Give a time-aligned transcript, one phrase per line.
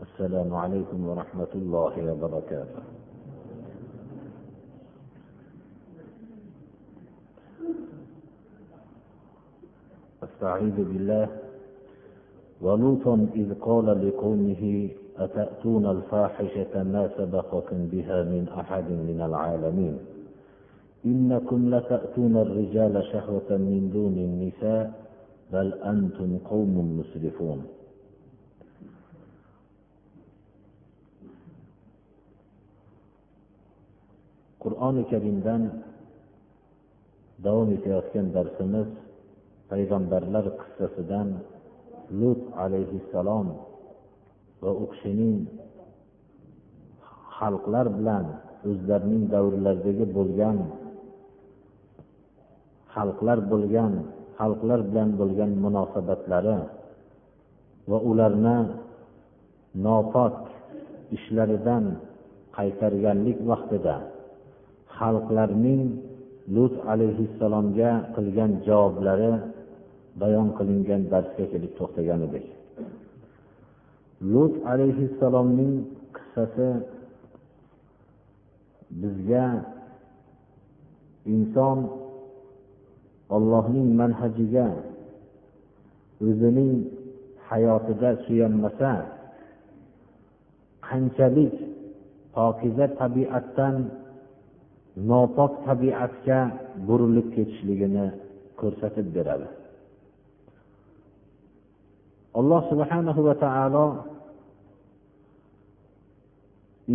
[0.00, 2.82] السلام عليكم ورحمة الله وبركاته.
[10.22, 11.28] أستعيذ بالله.
[12.60, 14.88] ولوطا إذ قال لقومه
[15.18, 19.98] أتأتون الفاحشة ما سبقكم بها من أحد من العالمين؟
[21.04, 24.92] إنكم لتأتون الرجال شهوة من دون النساء
[25.52, 27.81] بل أنتم قوم مسرفون.
[34.62, 35.62] Qur'oni karimdan
[37.44, 38.88] davom etayotgan darsimiz
[39.70, 41.28] payg'ambarlar qissasidan
[42.20, 43.48] lut alayhissalom
[44.62, 45.36] va u kishining
[47.38, 48.24] xalqlar bilan
[48.70, 50.58] o'zlarining davrlaridagi bo'lgan
[52.94, 53.92] xalqlar bo'lgan
[54.38, 56.58] xalqlar bilan bo'lgan munosabatlari
[57.90, 58.58] va ularni
[59.84, 60.34] nopok
[61.16, 61.84] ishlaridan
[62.56, 63.96] qaytarganlik vaqtida
[64.98, 65.82] xalqlarning
[66.54, 69.32] lut alayhissalomga qilgan javoblari
[70.20, 72.46] bayon qilingan darsga kelib to'xtagan edik
[74.32, 75.74] lut alayhissalomning
[76.14, 76.68] qissasi
[79.00, 79.46] bizga
[81.34, 81.78] inson
[83.36, 84.68] ollohning manhajiga
[86.26, 86.72] o'zining
[87.48, 88.92] hayotida suyanmasa
[90.88, 91.54] qanchalik
[92.34, 93.76] pokiza tabiatdan
[94.96, 96.38] nopok tabiatga
[96.86, 98.06] burilib ketishligini
[98.60, 99.48] ko'rsatib beradi.
[102.38, 103.86] Alloh subhanahu va taolo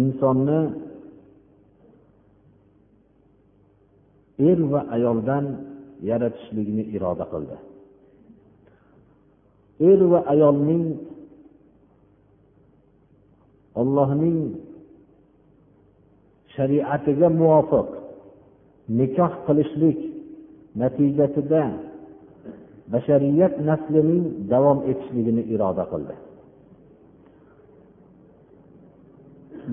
[0.02, 0.60] insonni
[4.50, 5.46] er va ayoldan
[6.10, 7.58] yaratishlikni iroda qildi.
[9.90, 10.86] Er va ayolning
[13.82, 14.38] ollohning
[16.58, 17.90] shariatiga muvofiq
[18.98, 20.00] nikoh qilishlik
[20.82, 21.64] natijasida
[22.92, 26.16] bashariyat naslining davom etishligini iroda qildi.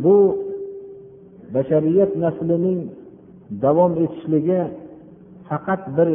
[0.03, 0.17] Bu
[1.55, 2.81] bashariyat naslining
[3.65, 4.61] davom etishligi
[5.49, 6.09] faqat bir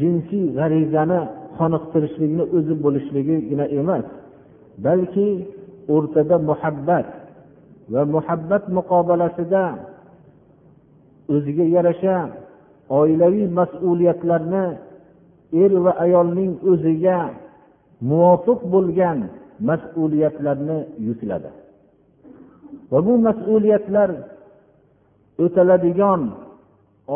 [0.00, 1.20] jinsiy g'arizani
[1.58, 4.06] qoniqtirishlikni o'zi bo'lishligigina emas
[4.86, 5.28] balki
[5.94, 7.08] o'rtada muhabbat
[7.92, 9.64] va muhabbat muqobalasida
[11.34, 12.16] o'ziga yarasha
[13.00, 14.64] oilaviy mas'uliyatlarni
[15.62, 17.18] er va ayolning o'ziga
[18.10, 19.18] muvofiq bo'lgan
[19.68, 20.78] mas'uliyatlarni
[21.08, 21.50] yukladi.
[22.90, 24.10] Va bu mas'uliyatlar
[25.44, 26.22] o'taladigan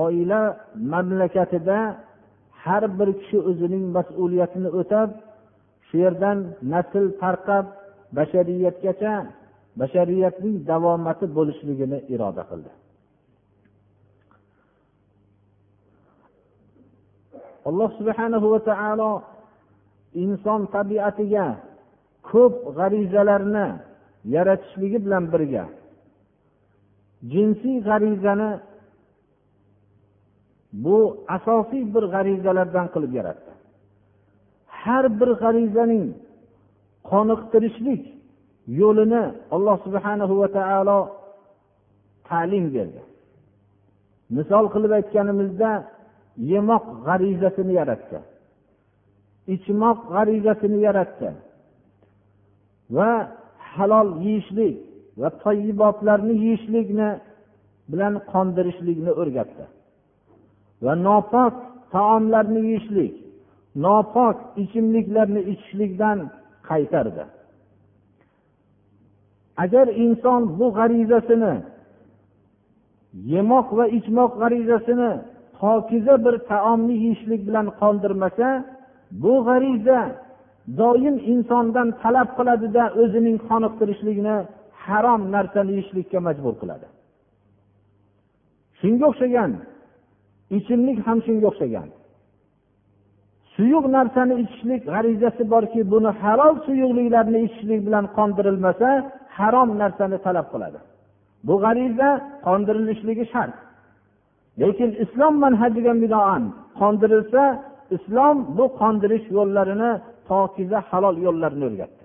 [0.04, 0.40] oila
[0.92, 1.78] mamlakatida
[2.64, 5.08] har bir kishi o'zining mas'uliyatini o'tab
[5.86, 6.38] shu yerdan
[6.72, 7.66] nasl tarqab
[8.16, 9.14] bashariyatgacha
[9.80, 12.70] bashariyatning davomati bo'lishligini iroda qildi.
[17.68, 19.10] Alloh subhanahu va taolo
[20.24, 21.46] inson tabiatiga
[22.28, 23.66] ko'p g'arizalarni
[24.34, 25.64] yaratishligi bilan birga
[27.32, 28.50] jinsiy g'arizani
[30.84, 30.98] bu
[31.36, 33.52] asosiy bir g'arizalardan qilib yaratdi.
[34.80, 36.06] Har bir g'arizaning
[37.10, 38.02] qoniqtirishlik
[38.80, 39.22] yo'lini
[39.54, 40.98] alloh subhanahu va taolo
[42.28, 43.00] ta'lim berdi.
[44.36, 45.70] Misol qilib aytganimizda
[46.52, 48.18] yemoq g'arizasini yaratdi
[49.54, 51.28] ichmoq g'arizasini yaratdi
[52.96, 53.10] va
[53.74, 54.76] halol yeyishlik
[55.20, 57.08] va toyibotlarni yeyishlikni
[57.90, 59.64] bilan qondirishlikni o'rgatdi.
[60.84, 61.54] Va nopok
[61.94, 63.14] taomlarni yeyishlik
[63.84, 66.18] nopok ichimliklarni ichishlikdan
[66.68, 67.24] qaytardi.
[69.64, 71.54] Agar inson bu g'arizasini
[73.32, 75.10] yemoq va ichmoq g'arizasini
[75.60, 78.48] pokiza bir taomni yeyishlik bilan qoldirmasa
[79.22, 80.00] bu g'ariza
[80.80, 84.36] doim insondan talab qiladida o'zining qoniqtirishligini
[84.84, 86.86] harom narsani yeyishlikka majbur qiladi.
[88.80, 89.50] Shunga o'xshagan
[90.58, 91.88] ichimlik ham shunga o'xshagan.
[93.54, 98.88] Suyuq narsani ichishlik g'arizasi borki buni halol suyuqliklarni ichishlik bilan qondirilmasa
[99.38, 100.78] harom narsani talab qiladi.
[101.46, 102.08] Bu g'ariza
[102.46, 103.56] qondirilishligi shart.
[104.62, 106.42] Lekin islom manhajiga binoan
[106.80, 107.42] qondirilsa
[107.96, 109.92] islom bu qondirish yo'llarini
[110.28, 112.04] pokiza halol yo'llarini o'rgatdi.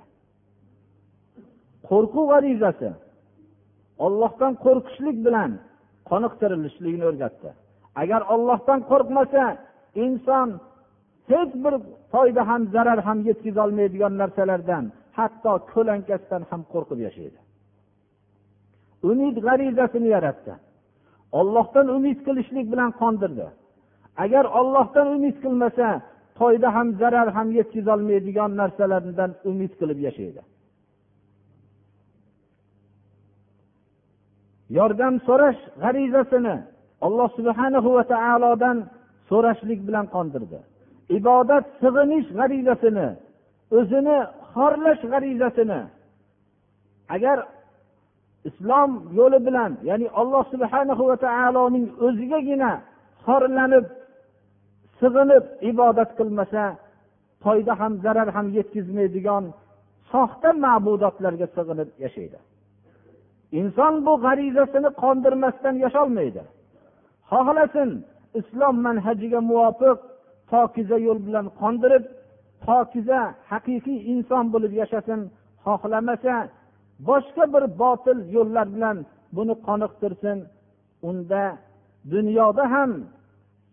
[1.89, 2.89] Qo'rquv g'arizasi
[4.05, 5.51] ollohdan qo'rqishlik bilan
[6.09, 7.49] qoniqtirilishligini o'rgatdi.
[8.01, 9.43] Agar ollohdan qo'rqmasa
[10.05, 10.47] inson
[11.31, 11.73] hech bir
[12.13, 14.83] foyda ham zarar ham yetkazolmaydigan narsalardan
[15.17, 17.39] hatto ko'lankasidan ham qo'rqib yashaydi.
[19.09, 20.53] Umid g'arizasini yaratdi.
[21.39, 23.47] Ollohdan umid qilishlik bilan qondirdi.
[24.23, 25.87] Agar ollohdan umid qilmasa
[26.37, 30.41] foyda ham zarar ham yetkazolmaydigan narsalardan umid qilib yashaydi.
[34.77, 36.55] Yordam so'rash g'arizasini
[37.05, 38.77] alloh subhanahu va taolodan
[39.29, 40.59] so'rashlik bilan qondirdi.
[41.17, 43.07] Ibodat sig'inish g'arizasini
[43.77, 44.17] o'zini
[44.53, 45.81] xorlash g'arizasini
[47.15, 47.37] agar
[48.49, 52.71] islom yo'li bilan ya'ni alloh subhanahu va taoloning o'zigagina
[53.25, 53.85] xorlanib
[54.99, 56.63] sig'inib ibodat qilmasa
[57.43, 59.43] foyda ham zarar ham yetkazmaydigan
[60.11, 62.37] soxta ma'budotlarga sig'inib yashaydi.
[63.59, 66.43] Inson bu g'arizasini qondirmasdan yasholmaydi.
[67.31, 67.89] Xohlasin
[68.39, 69.97] islom manhajiga muvofiq
[70.51, 72.03] pokiza yo'l bilan qondirib
[72.65, 73.19] pokiza
[73.51, 75.19] haqiqiy inson bo'lib yashasin
[75.65, 76.35] xohlamasa
[77.07, 78.97] boshqa bir botil yo'llar bilan
[79.35, 80.37] buni qoniqtirsin.
[81.09, 81.43] Unda
[82.13, 82.91] dunyoda ham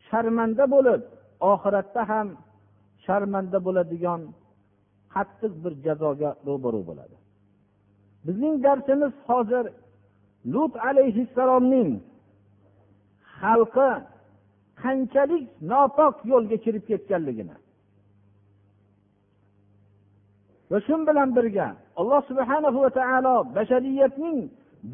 [0.09, 1.03] sharmanda bo'lib
[1.53, 2.29] oxiratda ham
[3.05, 4.21] sharmanda bo'ladigan
[5.15, 7.17] qattiq bir jazoga ro'baru bo'ladi.
[8.27, 9.65] Bizning darsimiz hozir
[10.53, 11.91] lut alayhissalomning
[13.41, 13.91] xalqi
[14.83, 17.57] qanchalik nopok yo'lga kirib ketganligini
[20.71, 21.69] va shu bilan birga
[22.01, 24.39] alloh subhana va taolo bashariyatning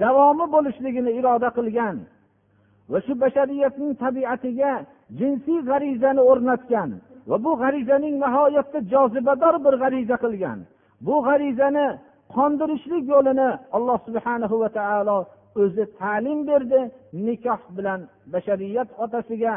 [0.02, 1.96] davomi bo'lishligini iroda qilgan
[2.92, 4.72] va shu bashariyatning tabiatiga
[5.18, 6.90] jinsiy g'arizani o'rnatgan
[7.28, 10.58] va bu g'arizaning nihoyatda jozibador bir g'ariza qilgan.
[11.06, 11.86] Bu g'arizani
[12.34, 15.18] qondirishlik yo'lini alloh subhana va taolo
[15.62, 16.80] o'zi ta'lim berdi
[17.26, 18.00] nikoh bilan
[18.32, 19.54] bashariyat otasiga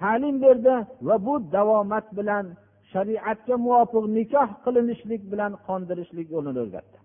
[0.00, 0.74] ta'lim berdi
[1.06, 2.44] va bu davomat bilan
[2.92, 6.98] shariatga muvofiq nikoh qilinishlik bilan qondirishlik yo'lini o'rgatdi.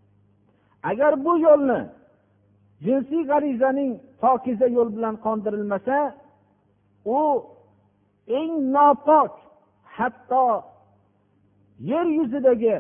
[0.90, 1.80] Agar bu yo'lni
[2.86, 3.92] jinsiy g'arizaning
[4.22, 5.98] pokiza yo'l bilan qondirilmasa
[7.18, 7.22] u
[8.40, 9.32] eng nopok
[9.98, 10.46] hatto
[11.92, 12.76] yer yuzidagi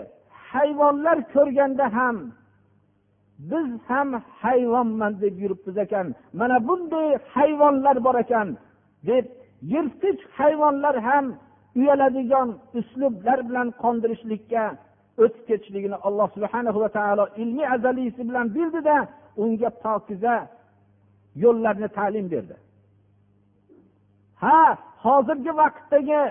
[0.51, 2.17] hayvonlar ko'rganda ham
[3.51, 4.09] biz ham
[4.41, 6.07] hayvonman deb yuribmiz ekan
[6.39, 8.47] mana bunday hayvonlar bor ekan
[9.09, 9.25] deb
[9.73, 11.25] yirtqich hayvonlar ham
[11.79, 14.63] uyaladigan uslublar bilan qondirishlikka
[15.23, 18.97] o'tib ketishligini alloh subhana va taolo ilmiy azaliysi bilan bildida
[19.43, 20.35] unga pokiza
[21.43, 22.55] yo'llarni ta'lim berdi.
[24.43, 24.61] Ha
[25.05, 26.21] hozirgi vaqtdagi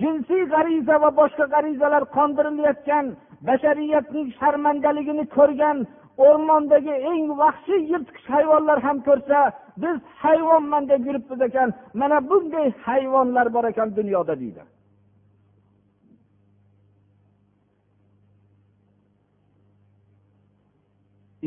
[0.00, 3.06] jinsiy g'ariza va boshqa g'arizalar qondirilayotgan
[3.48, 5.78] bashariyatning sharmandaligini ko'rgan
[6.26, 9.38] o'rmondagi eng vahshiy yirtqich hayvonlar ham ko'rsa
[9.82, 11.68] biz hayvonman deb yuribmiz ekan.
[12.00, 14.62] Mana bunday hayvonlar bor ekan dunyoda deydi.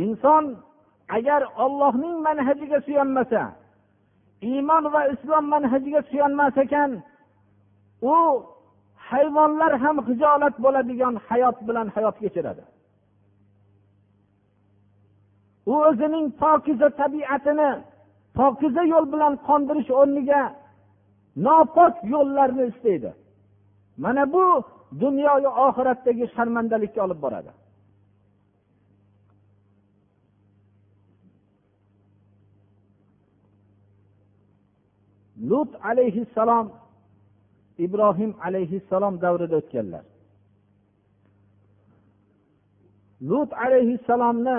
[0.04, 0.46] Inson
[1.10, 3.44] agar ollohning manhajiga suyanmasa
[4.42, 6.92] iymon va islom manhajiga suyanmas ekan
[8.02, 8.16] u
[9.10, 12.64] hayvonlar ham hijolat bo'ladigan hayot bilan hayot kechiradi
[15.72, 17.70] u o'zining pokiza tabiatini
[18.38, 20.42] pokiza yo'l bilan qondirish o'rniga
[21.46, 23.12] nopok yo'llarni istaydi.
[24.04, 24.46] Mana bu
[25.04, 27.52] dunyoyu oxiratdagi sharmandalikka olib boradi.
[35.50, 36.68] Lut alayhissalom
[37.86, 40.06] ibrohim alayhissalom davrida o'tganlar.
[43.30, 44.58] Lut alayhissalomni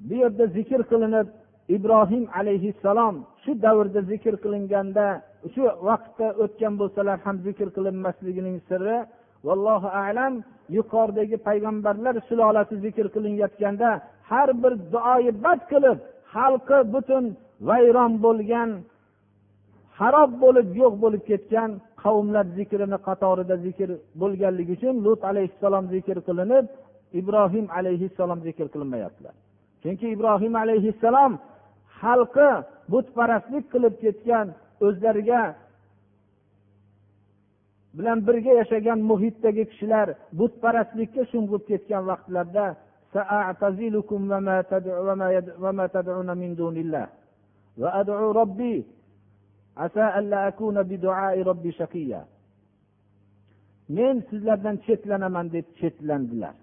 [0.00, 1.28] bu yerda zikr qilinib
[1.76, 5.06] ibrohim alayhissalom shu davrda zikr qilinganda
[5.54, 8.98] shu vaqtda o'tgan bo'lsalar ham zikr qilinmasligining siri
[9.46, 10.34] vallohu alam
[10.76, 13.90] yuqoridagi payg'ambarlar sulolasi zikr qilinayotganda
[14.30, 15.98] har bir duoyi bad qilib
[16.34, 17.24] xalqi butun
[17.68, 18.70] vayron bo'lgan
[20.00, 21.70] harob bo'lib yo'q bo'lib ketgan
[22.02, 23.88] qavmlar zikrini qatorida zikr
[24.20, 26.64] bo'lganligi uchun lut alayhissalom zikr qilinib
[27.20, 29.34] ibrohim alayhissalom zikr qilinmayaptilar.
[29.81, 31.33] chunki ibrohim alayhissalom
[31.99, 32.49] xalqi
[32.91, 34.47] butparastlik qilib ketgan
[34.85, 35.43] o'zlariga
[37.97, 40.07] bilan birga yashagan muhitdagi kishilar
[40.39, 42.67] butparastlikka sho'ng'ib ketgan vaqtlarda
[43.13, 47.07] سأعتزلكم وما, تدع وما, يد وما تدعون من دون الله
[47.77, 48.75] وأدعو ربي
[49.77, 52.23] عسى ألا أكون بدعاء ربي شقيا
[53.97, 56.55] men sizlardan chetlanaman deb chetlandilar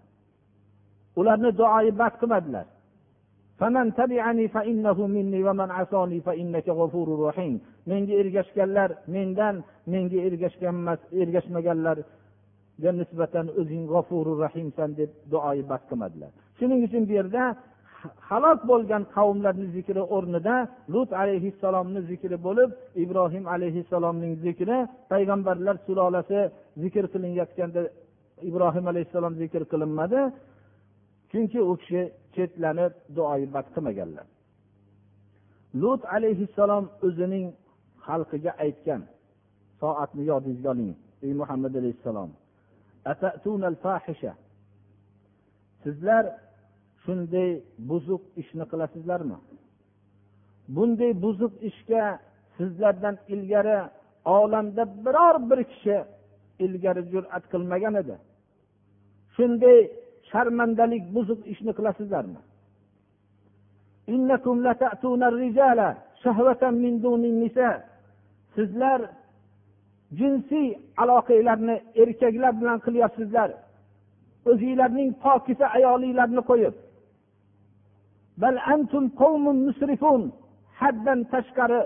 [1.20, 2.66] ularni duoyi bas qilmadilar
[7.91, 9.55] Menga ergashganlar mendan
[9.93, 16.31] menga ergashganmas ergashmaganlarga nisbatan o'zing g'ofuru rahimsan deb duoyi bas qilmadilar.
[16.57, 17.43] Shuning uchun bu yerda
[18.29, 20.55] halok bo'lgan qavmlarni zikri o'rnida
[20.93, 22.69] lut alayhissalomni zikri bo'lib
[23.03, 24.77] ibrohim alayhissalomning zikri
[25.11, 26.39] payg'ambarlar sulolasi
[26.83, 27.81] zikr qilinayotganda
[28.49, 30.19] ibrohim alayhissalom zikr qilinmadi.
[31.31, 32.01] Chunki u kishi
[32.35, 34.27] chetlanib duoibat qilmaganlar.
[35.81, 37.45] Lut alayhissalom o'zining
[38.05, 39.01] xalqiga aytgan
[39.81, 40.91] soatni yodingizga oling
[41.25, 42.31] ey muhammad alayhissalom.
[45.83, 46.23] Sizlar
[47.03, 47.49] shunday
[47.89, 49.37] buzuq ishni qilasizlarmi?
[50.75, 52.03] Bunday buzuq ishga
[52.57, 53.79] sizlardan ilgari
[54.25, 55.97] olamda biror bir kishi
[56.65, 58.15] ilgari jur'at qilmagan edi.
[59.35, 59.79] Shunday
[60.29, 62.41] sharmandalik buzuq ishni qilasizlarmi?
[68.55, 68.99] Sizlar
[70.19, 70.69] jinsiy
[71.01, 73.49] aloqalarni erkaklar bilan qilyapsizlar.
[74.51, 76.75] O'zinglarning pokiza ayolinglarni qo'yib.
[80.81, 81.81] Haddan tashqari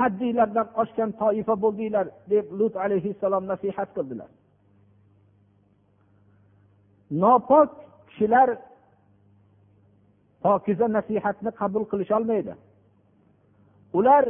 [0.00, 4.30] haddinglardan oshgan toifa bo'ldinglar deb lut alayhissalom nasihat qildilar.
[7.10, 7.68] Nopok
[8.08, 8.48] kishilar
[10.42, 12.54] pokiza nasihatni qabul qilisholmaydi.
[13.98, 14.24] Ular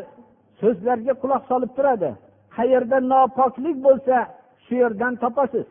[0.60, 2.10] so'zlarga quloq solib turadi.
[2.56, 4.16] Qayerda nopoklik bo'lsa
[4.64, 5.68] shu yerdan topasiz.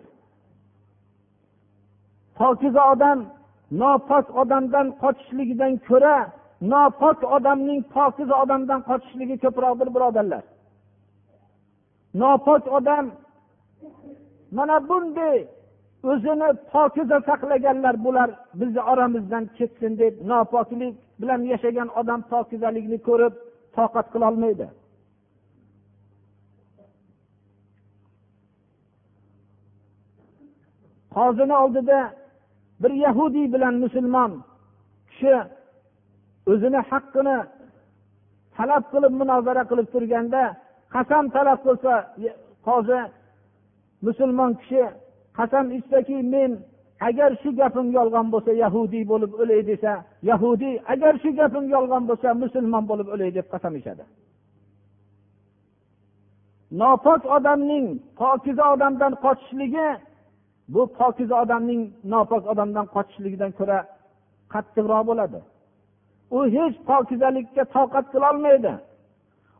[2.39, 3.19] Pokiza odam
[3.81, 6.17] nopok odamdan qochishligidan ko'ra
[6.71, 10.43] nopok odamning pokiza odamdan qochishligi ko'proqdir birodarlar.
[12.21, 13.05] Nopok odam
[14.57, 15.37] mana bunday
[16.03, 18.29] o'zini pokiza saqlaganlar bular
[18.59, 23.33] bizni oramizdan ketsin deb nopoklik bilan yashagan odam pokizalikni ko'rib
[23.77, 24.67] toqat qilolmaydi
[31.15, 31.99] qozini oldida
[32.81, 34.31] bir yahudiy bilan musulmon
[35.09, 35.35] kishi
[36.51, 37.37] o'zini haqqini
[38.57, 40.43] talab qilib munozara qilib turganda
[40.95, 41.93] qasam talab qilsa
[42.67, 42.99] qozi
[44.05, 44.83] musulmon kishi
[45.39, 46.51] qasam ichsaki men
[47.07, 49.93] agar shu gapim yolg'on bo'lsa yahudiy bo'lib o'lay desa
[50.31, 54.03] yahudiy agar shu gapim yolg'on bo'lsa musulmon bo'lib o'lay deb qasam ichadi
[56.81, 57.85] nopok odamning
[58.21, 59.87] pokiza odamdan qochishligi
[60.73, 61.81] bu pokiza odamning
[62.13, 63.79] nopok odamdan qochishligidan ko'ra
[64.53, 65.39] qattiqroq bo'ladi.
[66.37, 68.73] U hech pokizalikka toqat qilolmaydi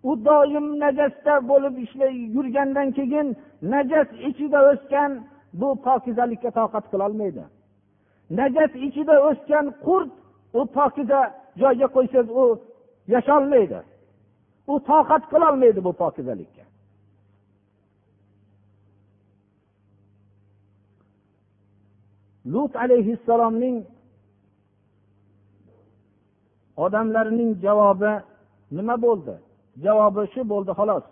[0.09, 3.27] u doim najasda bo'lib ishlay yurgandan keyin
[3.73, 5.11] najas ichida o'sgan
[5.53, 7.43] bu pokizalikka toqat qilolmaydi.
[8.29, 10.11] Najat ichida o'sgan qurt
[10.53, 11.21] u pokiza
[11.61, 12.45] joyga qo'ysangiz u
[13.13, 13.79] yasholmaydi.
[14.67, 16.63] U toqat qilolmaydi bu pokizalikka.
[22.53, 23.77] Lut alayhissalomning
[26.77, 28.13] odamlarining javobi
[28.71, 29.35] nima bo'ldi?
[29.85, 31.05] Javobi shu bo'ldi xolos.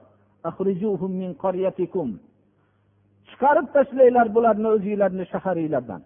[3.30, 6.02] Chiqarib tashlanglar bularni o'zinglarni shaharinglardan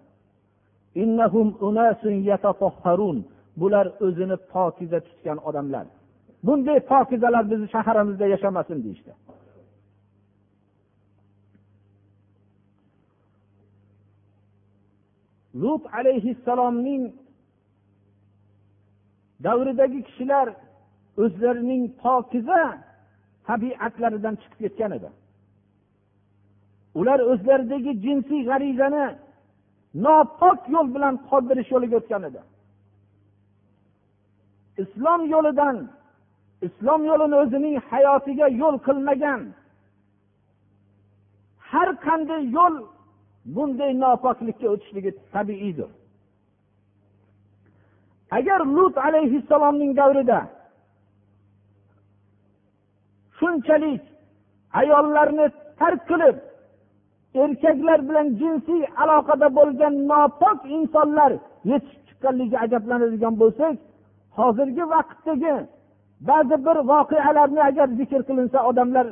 [3.61, 5.85] bular o'zini pokiza tutgan odamlar.
[6.43, 9.11] Bunday pokizalar bizni shaharimizda yashamasin deyishdi.
[15.61, 17.03] Lut alayhissalomning
[19.45, 20.47] davridagi kishilar
[21.23, 22.61] o'zlarining pokiza
[23.47, 25.09] tabiatlaridan chiqib ketgan edi.
[26.99, 29.05] Ular o'zlaridagi jinsiy g'arizani
[30.05, 32.41] nopok yo'l bilan qoldirish yo'liga o'tgan edi.
[34.83, 35.75] Islom yo'lidan
[36.67, 39.41] islom yo'lini o'zining hayotiga yo'l qilmagan
[41.69, 42.75] har qanday yo'l
[43.55, 45.89] bunday nopoklikka o'tishligi tabiiydir.
[48.37, 50.39] Agar lut alayhissalomning davrida
[53.37, 54.03] shunchalik
[54.81, 55.45] ayollarni
[55.79, 56.35] tark qilib
[57.35, 61.31] erkaklar bilan jinsiy aloqada bo'lgan nopok insonlar
[61.71, 63.75] yetishib chiqqanligiga ajablanadigan bo'lsak
[64.39, 65.55] hozirgi vaqtdagi
[66.29, 69.07] ba'zi bir voqealarni agar zikr qilinsa odamlar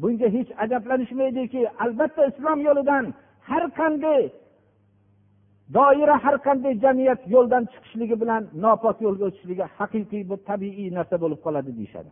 [0.00, 1.60] bunga hech ajablanishmaydiki.
[1.84, 3.04] Albatta islom yo'lidan
[3.48, 4.22] har qanday
[5.76, 11.40] doira har qanday jamiyat yo'ldan chiqishligi bilan nopok yo'lga o'tishligi haqiqiy bir tabiiy narsa bo'lib
[11.46, 12.10] qoladi deyishadi.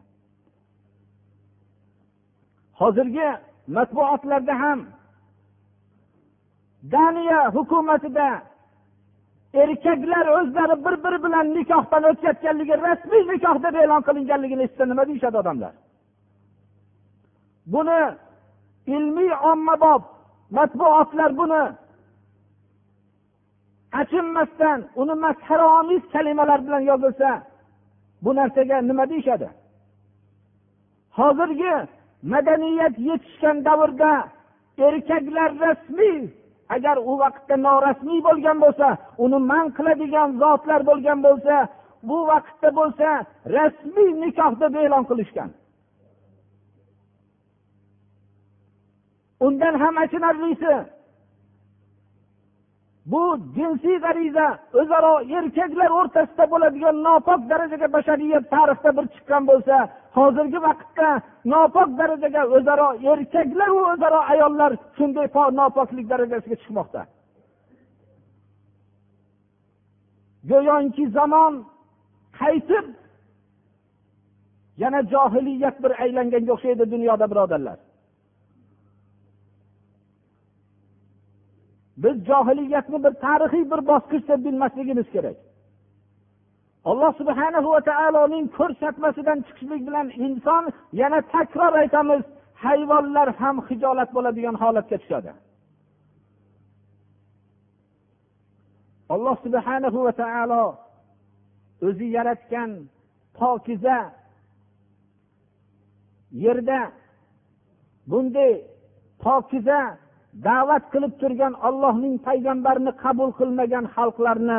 [2.80, 3.26] Hozirgi
[3.74, 4.80] matbuotlarda ham
[6.92, 8.42] daniya hukumatida
[9.54, 15.36] erkaklar o'zlari bir biri bilan nikohdan o'tkazganligi rasmiy nikoh deb e'lon qilinganligini eshitsa nima deyishadi
[15.42, 15.74] odamlar?
[17.72, 18.00] Buni
[18.96, 20.02] ilmiy ommabop
[20.56, 21.62] matbuotlar buni
[24.00, 27.30] achinmasdan uni masxaraomiz kalimalar bilan yozilsa
[28.22, 29.48] bu narsaga nima deyishadi?
[31.18, 31.74] Hozirgi
[32.32, 34.12] madaniyat yetishgan davrda
[34.86, 36.20] erkaklar rasmiy
[36.74, 38.88] agar u vaqtda norasmiy bo'lgan bo'lsa
[39.24, 41.56] uni man qiladigan zotlar bo'lgan bo'lsa
[42.08, 43.08] bu vaqtda bo'lsa
[43.56, 45.50] rasmiy nikoh deb e'lon qilishgan.
[49.46, 50.74] Undan ham achinarlisi
[53.12, 53.22] bu
[53.56, 54.46] jinsiy g'ariza
[54.80, 59.76] o'zaro erkaklar o'rtasida bo'ladigan nopok darajaga bashariyat tarixda bir chiqqan bo'lsa
[60.18, 61.08] hozirgi vaqtda
[61.52, 65.26] nopok darajaga o'zaro erkaklar va o'zaro ayollar shunday
[65.60, 67.02] nopoklik darajasiga chiqmoqda.
[70.50, 71.52] Go'yoki zamon
[72.40, 72.86] qaytib
[74.82, 77.78] yana johiliyat bir aylanganga o'xshaydi dunyoda birodarlar.
[81.96, 85.36] Biz johiliyatni bir tarixiy bir bosqich deb bilmasligimiz kerak.
[86.90, 90.64] Alloh subhana va taoloning ko'rsatmasidan chiqishlik bilan inson
[91.00, 92.22] yana takror aytamiz
[92.64, 95.32] hayvonlar ham hijolat bo'ladigan holatga tushadi.
[99.14, 100.64] Alloh subhana va taolo
[101.86, 102.70] o'zi yaratgan
[103.38, 103.98] pokiza
[106.44, 106.80] yerda
[108.10, 108.52] bunday
[109.24, 109.80] pokiza
[110.44, 114.58] da'vat qilib turgan ollohning payg'ambarini qabul qilmagan xalqlarni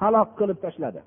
[0.00, 1.00] halok qilib tashladi.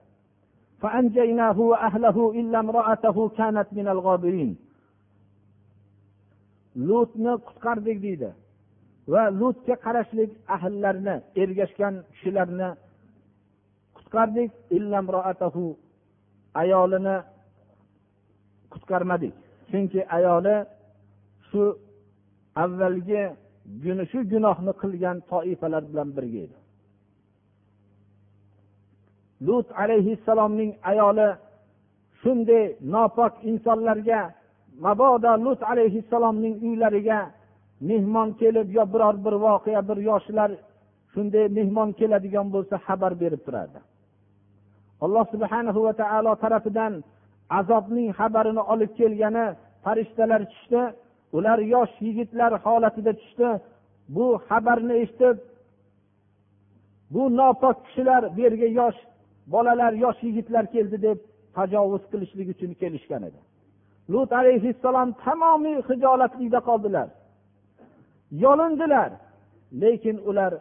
[6.88, 8.30] Lutni qutqardik deydi.
[9.14, 12.70] Va lutga qarashlik ahllarni ergashgan kishilarni
[13.98, 14.50] qutqardik.
[16.62, 17.18] Ayolini
[18.74, 19.34] qutqarmadik.
[19.70, 20.56] Chunki ayoli
[21.48, 21.64] shu
[22.64, 23.24] avvalgi
[24.12, 26.58] shu gunohni qilgan toifalar bilan birga edi.
[29.48, 31.28] Lut alayhissalomning ayoli
[32.22, 34.22] shunday nopok insonlarga
[34.86, 37.20] mabodo lut alayhissalomning uylariga
[37.90, 40.52] mehmon kelib yo biror bir voqea bir yoshlar
[41.14, 43.80] shunday mehmon keladigan bo'lsa xabar berib turardi.
[45.06, 46.94] Alloh subhana va taolo tarafidan
[47.60, 49.46] azobning xabarini olib kelgani
[49.84, 50.82] farishtalar tushdi.
[51.34, 53.50] Ular yosh yigitlar holatida tushdi.
[54.10, 55.38] Bu xabarni eshitib
[57.14, 59.00] bu nopok kishilar bu yerga yosh
[59.48, 61.18] bolalar yosh yigitlar keldi deb
[61.56, 63.40] tajovuz qilishlik uchun kelishgan edi.
[64.10, 67.08] Lut alayhissalom tamomiy hijolatlikda qoldilar.
[68.44, 69.12] Yolindilar
[69.82, 70.54] lekin ular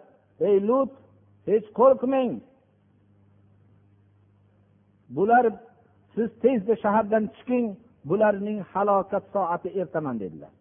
[0.48, 0.90] ey lut
[1.48, 2.32] hech qo'rqmang.
[5.16, 5.44] Bular
[6.14, 7.66] siz tezda shahardan chiqing
[8.08, 10.52] bularning halokat soati ertaman dedilar.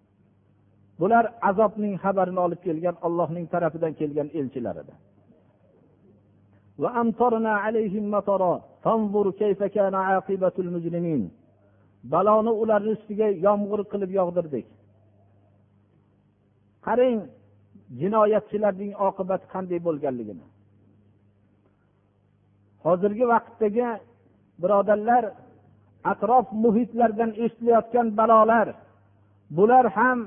[1.00, 4.94] Bular azobning xabarini olib kelgan ollohning tarafidan kelgan elchilar edi
[12.14, 14.66] baloni ularni ustiga yomg'ir qilib yog'dirdik.
[16.86, 17.20] Qarang
[18.00, 20.46] jinoyatchilarning oqibati qanday bo'lganligini.
[22.86, 23.88] Hozirgi vaqtdagi
[24.62, 25.24] birodarlar
[26.12, 28.68] atrof muhitlardan eshitilayotgan balolar
[29.58, 30.20] bular ham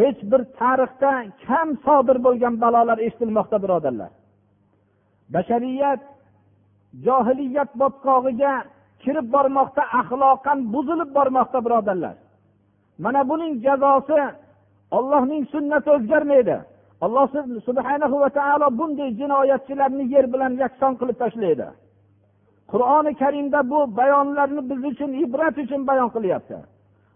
[0.00, 1.12] hech bir tarixda
[1.46, 4.10] kam sodir bo'lgan balolar eshitilmoqda birodarlar.
[5.34, 6.00] Bashariyat
[7.06, 8.54] johiliyat botqog'iga
[9.02, 12.16] kirib bormoqda axloqan buzilib bormoqda birodarlar.
[13.04, 14.20] Mana buning jazosi
[14.96, 16.56] ollohning sunnati o'zgarmaydi.
[17.04, 17.26] Alloh
[17.68, 21.66] subhana va taolo bunday jinoyatchilarni yer bilan yakson qilib tashlaydi.
[22.72, 26.56] Qur'oni karimda bu bayonlarni biz uchun ibrat uchun bayon qilyapti.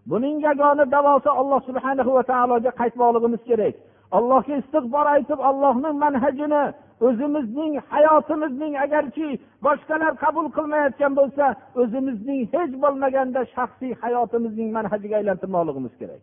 [0.09, 3.75] Buning yagona davosi alloh subhana va taologa qaytmoqligimiz kerak.
[4.17, 6.63] Allohga istig'for aytib allohning manhajini
[7.07, 9.29] o'zimizning hayotimizning agarki
[9.65, 11.45] boshqalar qabul qilmayotgan bo'lsa
[11.81, 16.21] o'zimizning hech bo'lmaganda shaxsiy hayotimizning manhajiga aylantirmoqligimiz kerak.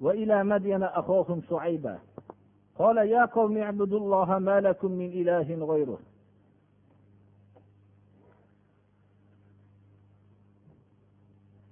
[0.00, 1.98] وإلى مدين أخاهم شعيبا
[2.78, 5.98] قال يا قوم اعبدوا الله ما لكم من إله غيره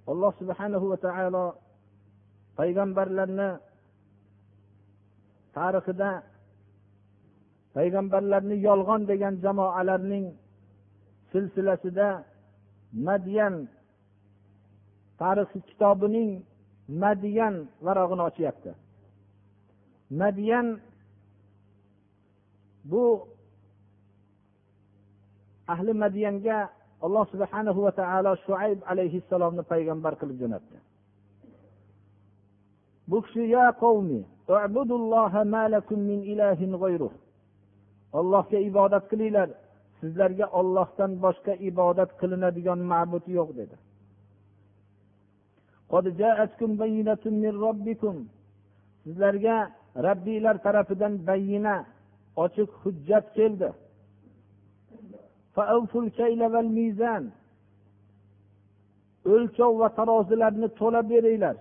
[0.07, 1.45] alloh subhanahu va taolo
[2.55, 3.49] payg'ambarlarni
[5.57, 6.11] tarixida
[7.75, 10.27] payg'ambarlarni yolg'on degan jamoalarning
[11.31, 12.09] silsilasida
[13.07, 13.55] madyan
[15.19, 16.46] tarixi kitobining
[16.87, 18.71] madiyan varog'ini ochyapti.
[20.09, 20.67] Madiyan
[22.91, 23.27] bu
[25.67, 26.69] ahli madiyanga
[27.01, 30.77] alloh subhanahu va taolo shuayb alayhissalomni payg'ambar qilib jo'natdi.
[33.09, 34.21] Bu kishi ya qavmi
[38.19, 39.49] ollohga ibodat qilinglar.
[39.99, 43.75] Sizlarga ollohdan boshqa ibodat qilinadigan ma'bud yo'q dedi.
[49.03, 49.57] Sizlarga
[50.07, 51.75] rabbiylar tarafidan bayyina
[52.43, 53.69] ochiq hujjat keldi.
[59.33, 61.55] O'lchov va tarozilarni to'la beringlar.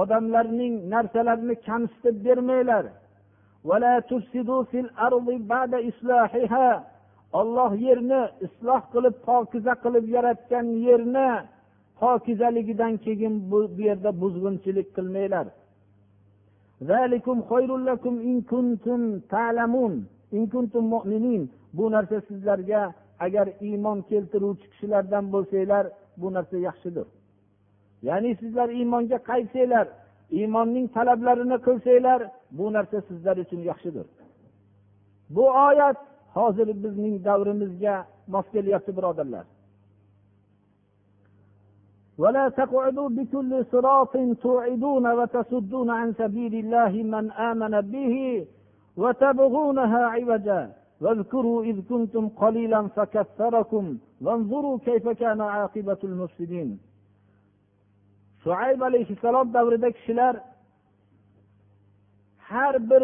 [0.00, 2.84] Odamlarning narsalarini kamsitib bermanglar.
[7.32, 11.28] Olloh yerni isloh qilib pokiza qilib yaratgan yerni
[12.00, 15.46] pokizaligidan keyin bu bu yerda buzg'unchilik qilmanglar.
[21.78, 22.82] Bu narsa sizlarga
[23.24, 25.84] agar iymon keltiruvchi kishilardan bo'lsanglar
[26.20, 27.06] bu narsa yaxshidir.
[28.08, 29.86] Ya'ni sizlar iymonga qaytsanglar
[30.38, 32.20] iymonning talablarini qilsanglar
[32.58, 34.06] bu narsa sizlar uchun yaxshidir.
[35.34, 35.98] Bu oyat
[36.33, 37.95] hozir bizning davrimizga
[38.27, 39.45] mos kelyapti birodarlar
[42.23, 44.13] ولا تقعدوا بكل صراط
[44.45, 48.15] توعدون وتصدون عن سبيل الله من آمن به
[49.01, 50.61] وتبغونها عوجا
[51.01, 53.85] واذكروا إذ كنتم قليلا فكثركم
[54.25, 56.69] وانظروا كيف كان عاقبة المفسدين
[58.45, 60.35] shuayb alayhissalom davrida kishilar
[62.37, 63.03] har bir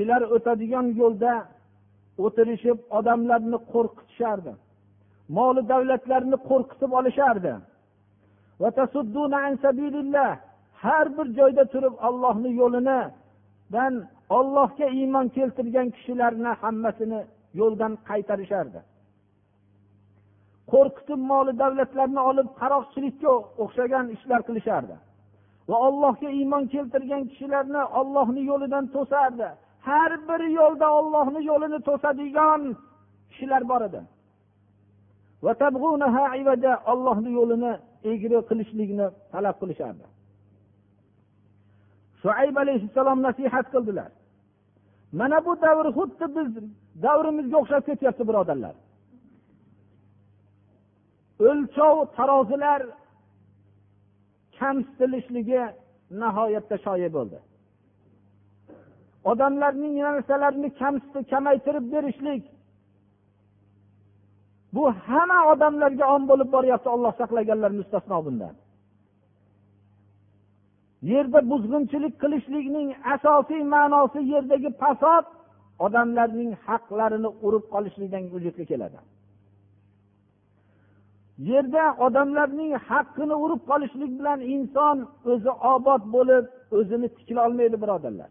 [0.00, 1.34] kishilar o'tadigan yo'lda
[2.24, 4.52] o'tirishib odamlarni qo'rqitishardi.
[5.36, 7.52] Moli davlatlarni qo'rqitib olishardi.
[10.82, 13.94] Har bir joyda turib ollohni yo'linidan
[14.38, 17.20] ollohga iymon keltirgan kishilarni hammasini
[17.60, 18.80] yo'ldan qaytarishardi.
[20.72, 23.30] Qo'rqitib moli davlatlarni olib qaroqchilikka
[23.62, 24.96] o'xshagan ishlar qilishardi.
[25.70, 29.50] Va allohga iymon keltirgan kishilarni ollohni yo'lidan to'sardi.
[29.86, 32.62] Har bir yo'lda ollohni yo'lini to'sadigan
[33.30, 34.00] kishilar bor edi.
[36.92, 37.72] Ollohni yo'lini
[38.12, 40.06] egri qilishlikni talab qilishardi.
[42.22, 44.10] Shuayb alayhissalom nasihat qildilar.
[45.18, 46.48] Mana bu davr xuddi biz
[47.04, 48.74] davrimizga o'xshab ketyapti birodarlar.
[51.48, 52.80] O'lchov tarozilar
[54.58, 55.62] kamsitilishligi
[56.22, 57.38] nihoyatda shoyi bo'ldi.
[59.24, 60.70] Odamlarning narsalarini
[61.30, 62.44] kamaytirib berishlik.
[64.74, 68.54] Bu hamma odamlarga om bo'lib boryapti olloh saqlaganlar mustasno bundan.
[71.12, 75.26] Yerda buzg'unchilik qilishlikning asosiy ma'nosi yerdagi fasod
[75.86, 78.98] odamlarning haqlarini urib qolishlikdan vujudga keladi.
[81.50, 84.96] Yerda odamlarning haqqini urib qolishlik bilan inson
[85.32, 86.44] o'zi obod bo'lib
[86.78, 88.30] o'zini tiklolmaydi birodarlar.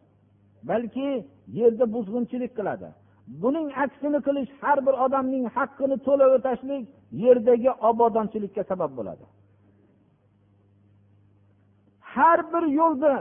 [0.64, 1.26] Balki
[1.60, 2.90] yerda buzg'unchilik qiladi.
[3.42, 6.84] Buning aksini qilish har bir odamning haqqini to'la o'tashlik
[7.24, 9.26] yerdagi obodonchilikka sabab bo'ladi.
[12.14, 13.16] Har bir yo'lni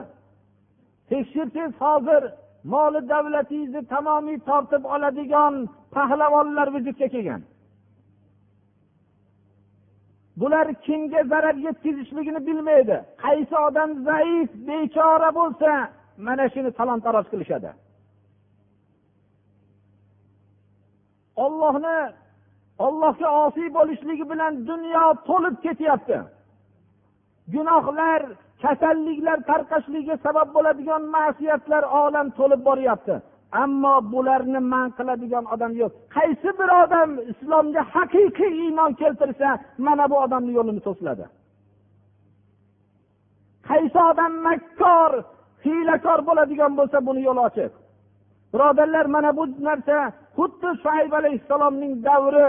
[1.11, 2.23] tekshirsangiz hozir
[2.73, 5.55] moli davlatingizni tamomiy tortib oladigan
[5.95, 7.43] pahlavonlar vujudga kelgan.
[10.41, 12.97] Bular kimga zarar yetkazishligini bilmaydi.
[13.25, 15.71] Qaysi odam zaif bechora bo'lsa
[16.27, 17.71] mana shuni talon taroj qilishadi.
[21.45, 21.99] Ollohni
[22.87, 26.19] ollohga osiy bo'lishligi bilan dunyo to'lib ketyapti.
[27.55, 28.21] Gunohlar
[28.63, 33.15] kasalliklar tarqashligiga sabab bo'ladigan ma'siyatlar olam to'lib boryapti.
[33.63, 35.93] Ammo bularni man qiladigan odam yo'q.
[36.17, 39.49] Qaysi bir odam islomga haqiqiy iymon keltirsa
[39.87, 41.27] mana bu odamni yo'lini to'siladi
[43.69, 45.13] qaysi odam makkor
[45.65, 47.73] hiylakor bo'ladigan bo'lsa buni yo'li ochiq
[48.53, 49.97] birodarlar mana bu narsa
[50.37, 52.49] xuddi shuayb alayhissalomning davri.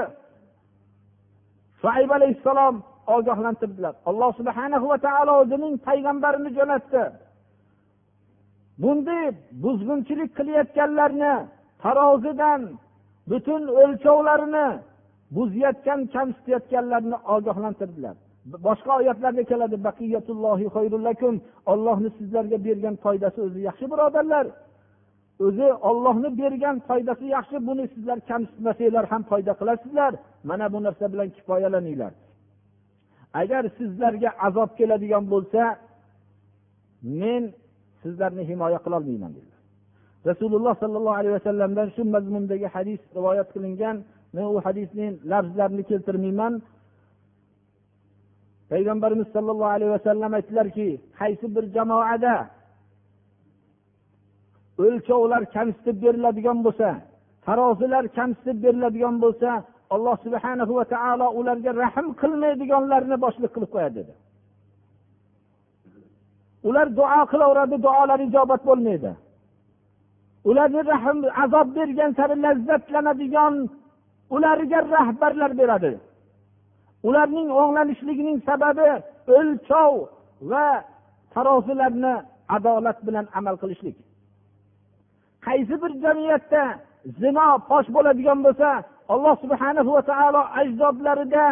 [1.82, 2.76] Shuayb alayhissalom
[3.15, 3.93] ogohlantirdilar.
[4.10, 7.04] Alloh subhana va taolo o'zining payg'ambarini jo'natdi.
[8.82, 9.26] Bunday
[9.63, 11.34] buzg'unchilik qilayotganlarni
[11.84, 12.62] tarozidan
[13.30, 14.67] butun o'lchovlarini
[15.36, 18.15] buzayotgan kamsitayotganlarni ogohlantirdilar.
[18.45, 19.75] Boshqa oyatlarda keladi.
[21.65, 24.45] Ollohni sizlarga bergan foydasi o'zi yaxshi birodarlar.
[25.45, 30.13] O'zi ollohni bergan foydasi yaxshi buni sizlar kamsitmasanglar ham foyda qilasizlar.
[30.49, 32.13] Mana bu narsa bilan kifoyalaninglar.
[33.41, 35.62] Agar sizlarga azob keladigan bo'lsa
[37.21, 37.43] men
[38.02, 39.60] sizlarni himoya qilolmayman dedilar.
[40.30, 43.97] Rasululloh sollallohu alayhi vasallamdan shu mazmundagi hadis rivoyat qilingan.
[44.34, 46.54] Men u hadisning lafzlarini keltirmayman.
[48.71, 50.88] Payg'ambarimiz sollallohu alayhi vasallam aytdilarki
[51.19, 52.36] qaysi bir jamoada
[54.84, 56.89] o'lchovlar kamsitib beriladigan bo'lsa
[57.45, 59.49] tarozilar kamsitib beriladigan bo'lsa
[59.95, 64.13] alloh subhana va taolo ularga rahm qilmaydiganlarni boshliq qilib qo'yadi dedi.
[66.69, 69.12] Ular duo qilaveradi duolari ijobat bo'lmaydi.
[70.49, 73.53] Ularni rahm azob bergan sari lazzatlanadigan
[74.36, 75.91] ularga rahbarlar beradi.
[77.07, 78.89] Ularning o'nglanishligining sababi
[79.38, 79.93] o'lchov
[80.51, 80.67] va
[81.33, 82.13] tarozilarni
[82.55, 83.97] adolat bilan amal qilishlik.
[85.45, 86.63] Qaysi bir jamiyatda
[87.21, 88.69] zino fosh bo'ladigan bo'lsa
[89.13, 91.45] alloh subhana va taolo ajdodlarida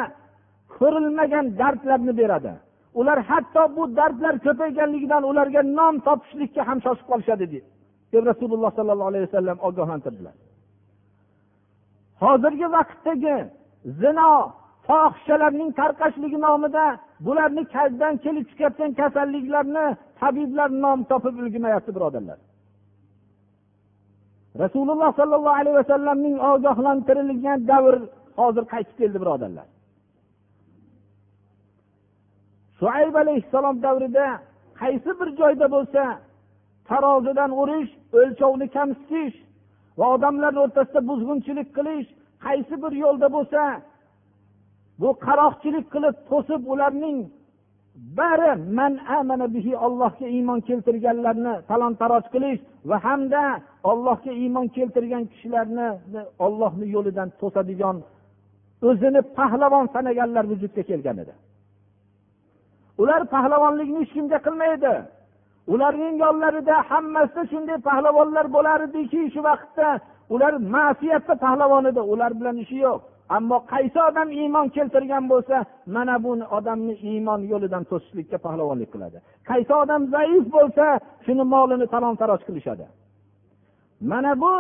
[0.76, 2.54] ko'rilmagan dardlarni beradi.
[3.00, 7.46] Ular hatto bu dardlar ko'payganligidan ularga nom topishlikka ham shoshib qolishadi
[8.14, 10.36] deb rasululloh sollallohu alayhi vasallam ogohlantirdilar.
[12.24, 13.38] Hozirgi vaqtdagi
[14.02, 14.32] zino
[14.88, 16.86] fohishalarning tarqashligi nomida
[17.26, 19.86] bularni kazdan kelib chiqayotgan kasalliklarni
[20.20, 22.40] tabiblar nom topib ulgurmayapti birodarlar.
[24.64, 27.96] Rasululloh sollallohu alayhi vasallamning ogohlantirilgan davr
[28.40, 29.68] hozir qaytib keldi birodarlar.
[32.80, 34.28] Shuayb alayhissalom davrida
[34.82, 36.04] qaysi bir joyda bo'lsa
[36.90, 39.36] tarozidan urish o'lchovni kamsitish
[40.00, 42.08] va odamlar o'rtasida buzg'unchilik qilish
[42.46, 43.62] qaysi bir yo'lda bo'lsa
[45.02, 47.18] bu qaroqchilik qilib to'sib ularning
[48.18, 53.44] bari man amana bihi ollohga iymon keltirganlarni talon taroj qilish va hamda
[53.92, 55.88] ollohga iymon keltirgan kishilarni
[56.46, 57.98] ollohni yo'lidan to'sadigan
[58.90, 61.34] o'zini pahlavon sanaganlar vujudga kelgan edi.
[63.02, 64.94] Ular pahlavonlikni hech kimga qilmaydi.
[65.74, 69.88] Ularning yonlarida hammasida shunday pahlavonlar bo'lar ediki shu vaqtda
[70.34, 73.02] ular ma'siyatda pahlavon edi ular bilan ishi yo'q.
[73.36, 75.58] Ammo qaysi odam iymon keltirgan bo'lsa
[75.96, 79.18] mana bu odamni iymon yo'lidan to'sishlikka pahlavonlik qiladi.
[79.50, 80.86] Qaysi odam zaif bo'lsa
[81.26, 82.86] shuni molini talon taroj qilishadi.
[84.12, 84.54] Mana bu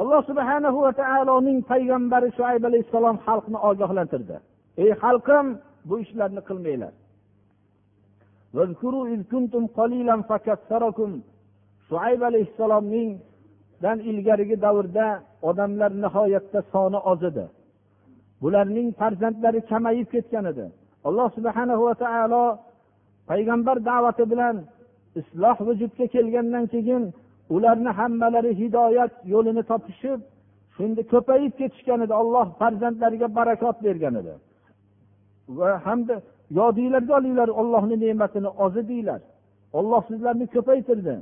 [0.00, 4.36] alloh subhana va taoloning payg'ambari shuayb alayhissalom xalqni ogohlantirdi.
[4.82, 5.46] Ey xalqim
[5.88, 6.94] bu ishlarni qilmanglar.
[11.88, 13.10] Shuayb alayhissalomning
[13.82, 15.06] dan ilgarigi davrda
[15.48, 17.44] odamlar nihoyatda soni oz edi
[18.42, 20.66] bularning farzandlari kamayib ketgan edi.
[21.08, 22.44] Alloh subhana va taolo
[23.30, 24.56] payg'ambar da'vati bilan
[25.20, 27.02] isloh vujudga kelgandan keyin
[27.54, 30.20] ularni hammalari hidoyat yo'lini topishib
[30.76, 32.14] shunda ko'payib ketishgan edi.
[32.22, 34.34] Olloh farzandlariga barakot bergan edi.
[35.58, 36.14] Va hamda
[36.58, 39.20] yodinglarga olinglar ollohni ne'matini oz edinglar
[39.78, 41.14] olloh sizlarni ko'paytirdi.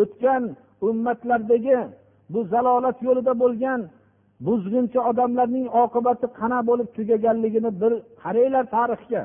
[0.00, 0.42] o'tgan
[0.88, 1.78] ummatlardagi
[2.32, 3.80] bu zalolat yo'lida bo'lgan
[4.46, 9.24] buzg'unchi odamlarning oqibati qana bo'lib tugaganligini bir qaranglar tarixga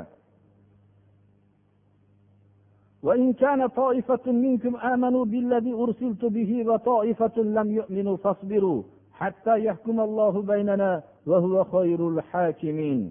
[3.08, 8.82] وإن كان طائفة منكم آمنوا بالذي أرسلت به وطائفة لم يؤمنوا فاصبروا
[9.20, 10.92] حتى يحكم الله بيننا
[11.30, 13.02] وهو خير الحاكمين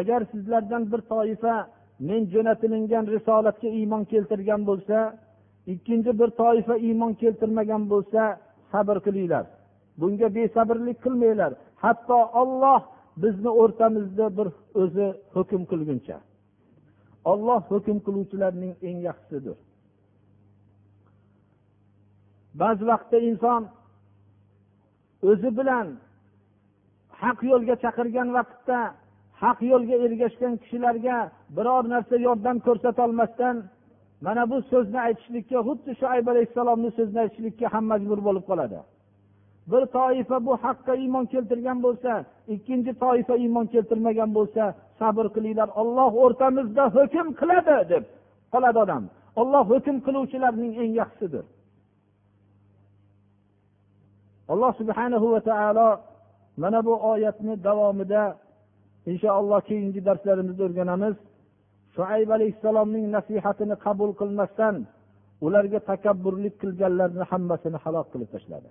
[0.00, 1.68] agar sizlardan bir toifa
[2.07, 4.97] men jo'natilingan risolatga iymon keltirgan bo'lsa
[5.73, 8.21] ikkinchi bir toifa iymon keltirmagan bo'lsa
[8.71, 9.45] sabr qilinglar.
[9.99, 11.51] Bunga besabrlik qilmanglar.
[11.83, 12.81] Hatto olloh
[13.23, 14.47] bizni o'rtamizda bir
[14.81, 16.17] o'zi hukm qilguncha.
[17.31, 19.57] Olloh hukm qiluvchilarning eng yaxshisidir.
[22.61, 23.61] Ba'zi vaqtda inson
[25.29, 25.87] o'zi bilan
[27.21, 28.79] haq yo'lga chaqirgan vaqtda
[29.41, 31.17] haq yo'lga ergashgan kishilarga
[31.57, 33.55] biror narsa yordam ko'rsatolmasdan
[34.25, 38.79] mana bu so'zni aytishlikka xuddi shuayb alayhissalomni so'zini aytishlikka ham majbur bo'lib qoladi.
[39.71, 42.11] Bir toifa bu haqqa iymon keltirgan bo'lsa
[42.55, 44.63] ikkinchi toifa iymon keltirmagan bo'lsa
[44.99, 48.03] sabr qilinglar olloh o'rtamizda hukm qiladi deb
[48.53, 49.03] qoladi odam.
[49.41, 51.45] Olloh hukm qiluvchilarning eng yaxshisidir.
[54.51, 55.89] Alloh subhanahu va taolo
[56.61, 58.23] mana bu oyatni davomida
[59.11, 61.15] inshaalloh keyingi darslarimizda o'rganamiz.
[61.95, 64.75] Shuayb alayhissalomning nasihatini qabul qilmasdan
[65.45, 68.69] ularga takabburlik qilganlarni hammasini halok qilib tashladi.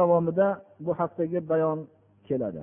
[0.00, 0.48] Davomida
[0.84, 1.78] bu haqdagi bayon
[2.28, 2.62] keladi.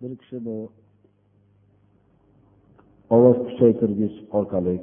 [0.00, 0.56] Bir kishi bu
[3.16, 4.76] ovoz kuchaytirgich orqali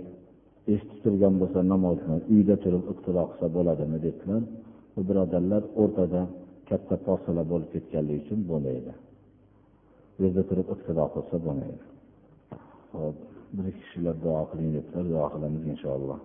[0.73, 4.41] eshitib turgan bo'lsa namozni uyda turib iqtido qilsa bo'ladimi dedilar
[4.93, 6.21] bu birodarlar o'rtada
[6.69, 8.93] katta fosila bo'lib ketganligi uchun bo'lmaydi.
[10.15, 11.83] Bu yerda turib iqtido qilsa bo'lmaydi.
[12.95, 13.17] Hop
[13.55, 16.19] bir kishilar duo qiling dedilar duo qilamiz inshaalloh.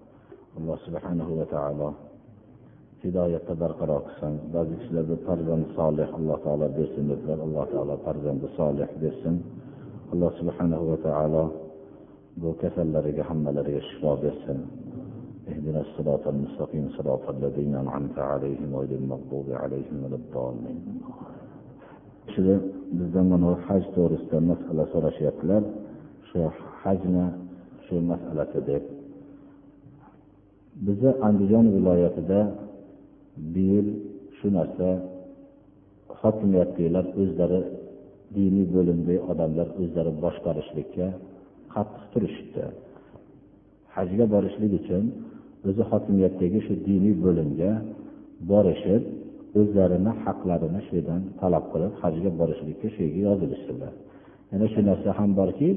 [0.58, 1.88] Alloh subhanahu va taolo
[3.02, 4.32] hidoyatda barqaror qilsin.
[4.54, 9.34] Ba'zi kishilarga farzand solih alloh taolo bersin dedilar alloh taolo farzandi solih bersin.
[10.12, 11.44] Alloh subhanahu va taolo
[12.41, 14.59] bu kasallariga hammalariga shifo bersin
[15.51, 20.79] اهدنا الصراط المستقيم صراط الذين أنعمت عليهم غير المغضوب عليهم ولا الضالين
[22.27, 22.55] kishida
[22.97, 25.63] bizdan mana haj to'g'risida masala so'rashyaptilar
[26.29, 26.39] shu
[26.81, 27.25] hajni
[27.85, 28.83] shu masalasi deb
[30.85, 32.39] bizni andijon viloyatida
[33.53, 33.87] bu yil
[34.37, 34.89] shu narsa
[36.19, 37.61] hokimiyatdagilar o'zlari
[38.35, 41.07] diniy bo'limdagi odamlar o'zlari boshqarishlikka
[41.74, 42.64] qattiq turishibdi.
[43.96, 45.04] Hajga borishlik uchun
[45.68, 47.70] o'zi hokimiyatdagi shu diniy bo'limga
[48.50, 49.02] borishib
[49.60, 53.92] o'zlarini haqlarini shu yerdan talab qilib hajga borishlikka shu yerga yozilishdilar
[54.50, 55.68] yana shu narsa ham borki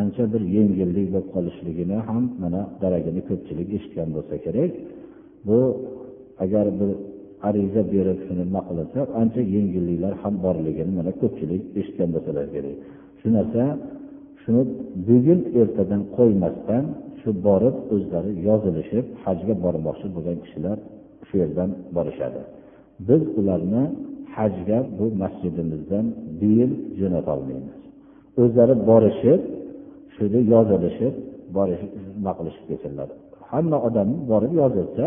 [0.00, 4.72] ancha bir yengillik bo'lib qolishligini ham mana daragini ko'pchilik eshitgan bo'lsa kerak.
[5.46, 5.58] Bu
[6.44, 6.90] agar bir
[7.48, 12.76] ariza berib shuni nima qilinsa ancha yengilliklar ham borligini mana ko'pchilik eshitgan bo'lsalar kerak.
[13.20, 13.62] Shu narsa
[14.46, 14.62] shuni
[15.08, 16.84] bugun ertadan qo'ymasdan
[17.20, 20.76] shu borib o'zlari yozilishib hajga bormoqchi bo'lgan kishilar
[21.28, 22.40] shu yerdan borishadi.
[23.08, 23.82] Biz ularni
[24.36, 26.06] hajga bu masjidimizdan
[26.38, 27.78] bu yil jo'natolmaymiz
[28.42, 29.40] o'zlari borishib
[30.14, 31.14] shuni yozilishib
[31.56, 31.82] borish
[32.16, 33.08] nima qilishib kelsinlar.
[33.50, 35.04] Hamma odam borib yozilsa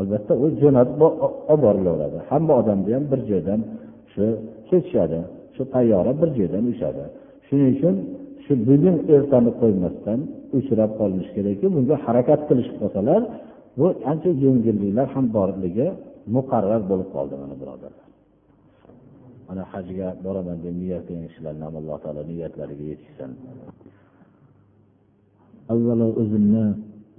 [0.00, 2.18] albatta u jo'natib olib borilaveradi.
[2.30, 3.60] Hamma odamni ham bir joydan
[4.12, 4.24] shu
[4.68, 5.18] ketishadi
[5.54, 7.04] shu tayyora bir joydan uchadi
[7.46, 7.96] shuning uchun
[8.44, 10.18] shu bugun ertani qo'ymasdan
[10.58, 13.22] uchrab qolish kerakki bunga harakat qilishib qolsalar
[13.78, 15.86] bu ancha yengilliklar ham borligi
[16.36, 18.08] muqarrar bo'lib qoldi mana birodarlar.
[19.48, 23.30] Mana hajga boraman deb niyat qilgan kishilarni ham alloh taolo niyatlariga yetishsin.
[25.72, 26.66] Avvalo o'zimni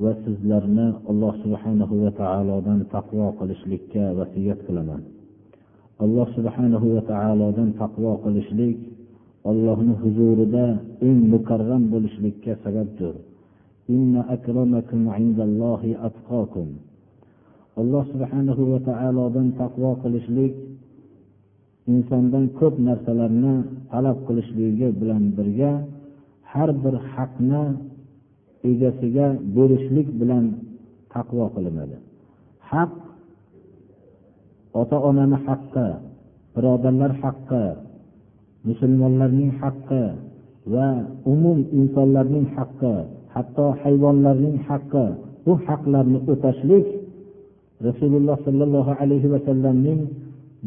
[0.04, 5.02] va sizlarni alloh subhanahu va taolodan taqvo qilishlikka vasiyat qilaman.
[6.04, 8.78] Alloh subhanahu va taolodan taqvo qilishlik
[9.50, 10.66] ollohni huzurida
[11.08, 13.16] eng mukarram bo'lishlikka sababdir.
[17.82, 20.54] Alloh subhanahu va taolodan taqvo qilishlik
[21.94, 23.56] insondan ko'p narsalarni
[23.92, 25.72] talab qilishligi bilan birga
[26.52, 27.64] har bir haqni
[28.72, 30.46] egasiga berishlik bilan
[31.14, 31.98] taqvo qilinadi.
[32.72, 32.94] Haq
[34.82, 35.88] ota onani haqqi
[36.56, 37.64] birodarlar haqqi
[38.68, 40.04] musulmonlarning haqqi
[40.74, 40.88] va
[41.34, 42.96] umum insonlarning haqqi
[43.36, 45.06] hatto hayvonlarning haqqi
[45.46, 46.88] bu haqlarni o'tashlik
[47.88, 50.00] rasululloh sollallohu alayhi vasallamning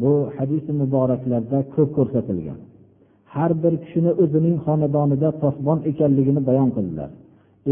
[0.01, 2.59] bu hadisi muboraklarda ko'p ko'rsatilgan.
[3.33, 7.09] Har bir kishini o'zining xonadonida posbon ekanligini bayon qildilar.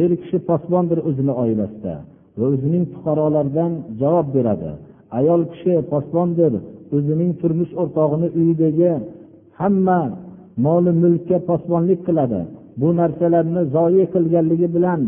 [0.02, 1.96] Er kishi posbondir o'zini oilasida
[2.40, 4.72] va o'zining fuqarolaridan javob beradi.
[5.20, 6.52] Ayol kishi posbondir
[6.96, 8.92] o'zining turmush o'rtog'ini uyidagi
[9.60, 10.00] hamma
[10.66, 12.42] moli mulkka posbonlik qiladi.
[12.80, 15.02] Bu narsalarni zoyi qilganligi bilan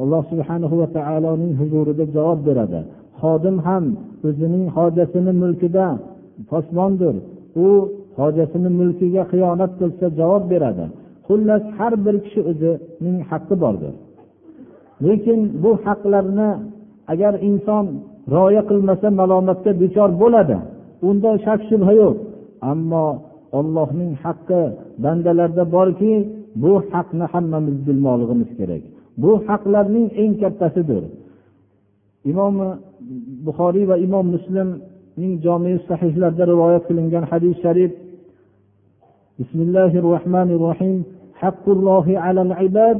[0.00, 2.80] alloh subhana va taoloning huzurida javob beradi.
[3.20, 3.84] Xodim ham
[4.28, 5.86] o'zining hojasini mulkida
[6.50, 7.14] posbondir.
[7.64, 7.68] U
[8.18, 10.84] hojasini mulkiga xiyonat qilsa javob beradi.
[11.26, 13.92] Xullas har bir kishi o'zining haqqi bordir.
[15.06, 16.50] Lekin bu haqlarni
[17.12, 17.86] agar inson
[18.34, 20.56] rioya qilmasa malomatga duchor bo'ladi.
[21.08, 22.16] Unda shak shubha yo'q.
[22.72, 23.06] Ammo
[23.58, 24.62] ollohning haqqi
[25.04, 26.14] bandalarda borki
[26.62, 28.82] bu haqni hammamiz bilmoqligimiz kerak.
[29.22, 31.04] Bu haqlarning eng kattasidir.
[32.30, 32.54] Imom
[33.46, 37.92] buxoriy va imom muslimning jomi sahihlarida rivoyat qilingan hadis sharif
[39.38, 40.96] bismillahi rohmanir rohim
[41.42, 42.98] haqqullohi alal ibad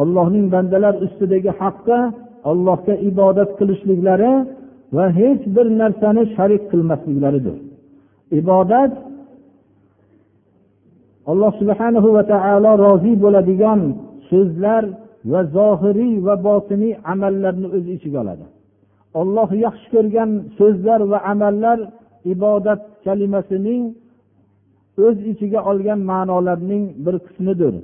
[0.00, 1.98] ollohning bandalar ustidagi haqqi
[2.50, 4.32] ollohga ibodat qilishliklari
[4.96, 7.56] va hech bir narsani sharik qilmasliklaridir.
[8.40, 8.92] Ibodat
[11.30, 13.80] alloh subhanahu va taolo rozi bo'ladigan
[14.30, 14.82] so'zlar
[15.32, 18.44] va zohiriy va botiniy amallarni o'z ichiga oladi.
[19.20, 21.78] Olloh yaxshi ko'rgan so'zlar va amallar
[22.34, 23.82] ibodat kalimasining
[25.06, 27.74] o'z ichiga olgan ma'nolarning bir qismidir.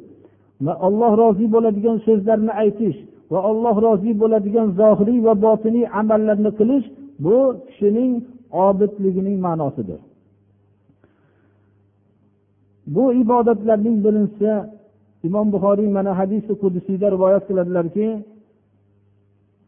[0.65, 2.99] Va alloh rozi bo'ladigan so'zlarni aytish
[3.32, 6.86] va alloh rozi bo'ladigan zohiriy va botiniy amallarni qilish
[7.26, 8.12] bu kishining
[8.66, 10.00] obidligining ma'nosidir
[12.96, 14.54] bu ibodatlarning birinchisi
[15.28, 18.08] imom buxoriy mana hadisi qudusiyda rivoyat qiladilarki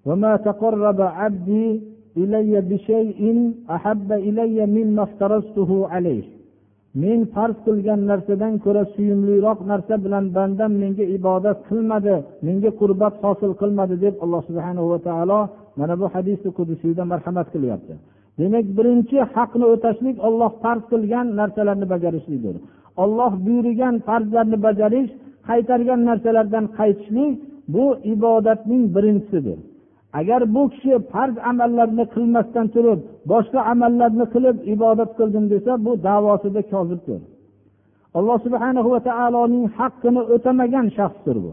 [0.07, 1.67] وما تقرب عبدي
[2.21, 3.21] إلي بشيء
[3.75, 6.23] أحب إلي مما افترضته عليه
[7.02, 12.14] men farz qilgan narsadan ko'ra suyumliroq narsa bilan bandam menga ibodat qilmadi
[12.46, 15.40] menga qurbat hosil qilmadi deb alloh subhana va taolo
[15.78, 17.94] mana bu hadisi qudusiyda marhamat qilyapti.
[18.40, 22.56] Demak birinchi haqni o'tashlik olloh farz qilgan narsalarni bajarishlikdir
[23.02, 25.10] olloh buyurgan farzlarni bajarish
[25.48, 27.32] qaytargan narsalardan qaytishlik
[27.74, 27.84] bu
[28.14, 29.58] ibodatning birinchisidir
[30.12, 33.00] agar bu kishi farz amallarni qilmasdan turib
[33.32, 37.20] boshqa amallarni qilib ibodat qildim desa bu davosida kozibdir.
[38.18, 41.52] Alloh subhana va taoloning haqqini o'tamagan shaxsdir bu.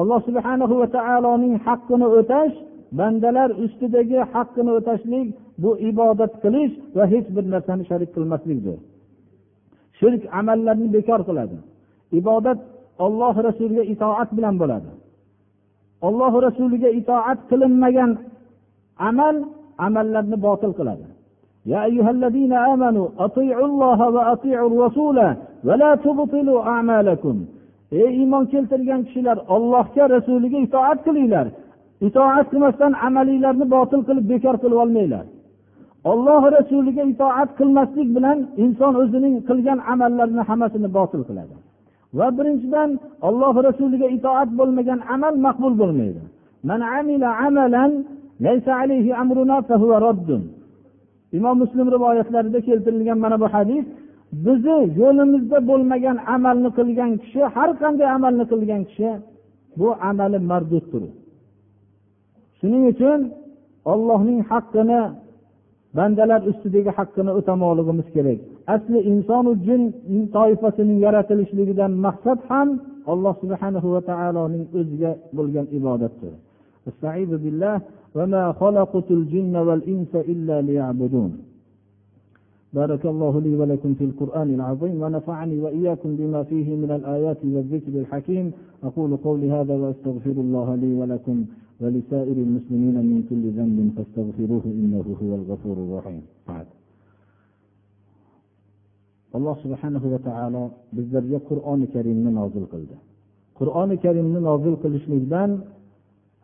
[0.00, 2.54] Alloh subhana va taoloning haqqini o'tash
[2.98, 5.28] bandalar ustidagi haqqini o'tashlik
[5.62, 8.78] bu ibodat qilish va hech bir narsani sharik qilmaslikdir.
[9.98, 11.56] Shirk amallarni bekor qiladi.
[12.20, 12.58] Ibodat
[13.04, 14.90] olloh rasuliga itoat bilan bo'ladi.
[16.07, 18.11] olloh rasuliga itoat qilinmagan
[19.09, 19.35] amal
[19.85, 21.07] amallarni botil qiladi
[21.73, 25.17] يا أيها الذين آمنوا أطيعوا الله وأطيعوا الرسول
[25.67, 27.37] ولا تبطلوا أعمالكم
[27.91, 31.47] ey iymon keltirgan kishilar ollohga rasuliga itoat qilinglar
[32.07, 35.25] itoat qilmasdan amalinglarni botil qilib bekor qilib olmanglar
[36.11, 41.55] olloh rasuliga itoat qilmaslik bilan inson o'zining qilgan amallarini hammasini botil qiladi
[42.18, 42.90] Va birinchidan
[43.28, 46.22] olloh rasuliga itoat bo'lmagan amal maqbul bo'lmaydi.
[51.38, 53.84] Imom muslim rivoyatlarida keltirilgan mana bu hadis
[54.46, 59.10] bizni yo'limizda bo'lmagan amalni qilgan kishi har qanday amalni qilgan kishi
[59.78, 61.02] bu amali marduddir.
[62.58, 63.20] Shuning uchun
[63.92, 65.00] ollohning haqqini
[65.97, 68.39] bandalar ustidagi haqqini o'tamoqligimiz kerak
[68.75, 69.81] asli insonu jin
[70.35, 72.69] toifasining yaratilishligidan maqsad ham
[73.13, 76.33] alloh subhana va taoloning o'ziga bo'lgan ibodatdir
[82.73, 88.51] بارك الله لي ولكم في القرآن العظيم ونفعني وإياكم بما فيه من الآيات والذكر الحكيم
[88.83, 91.45] أقول قولي هذا وأستغفر الله لي ولكم
[91.81, 96.67] ولسائر المسلمين من كل ذنب فاستغفروه إنه هو الغفور الرحيم بعد
[99.37, 100.63] alloh subhanahu va taolo
[100.95, 102.95] bizlarga qur'oni karimni nozil qildi
[103.59, 105.49] qur'oni karimni nozil qilishlikdan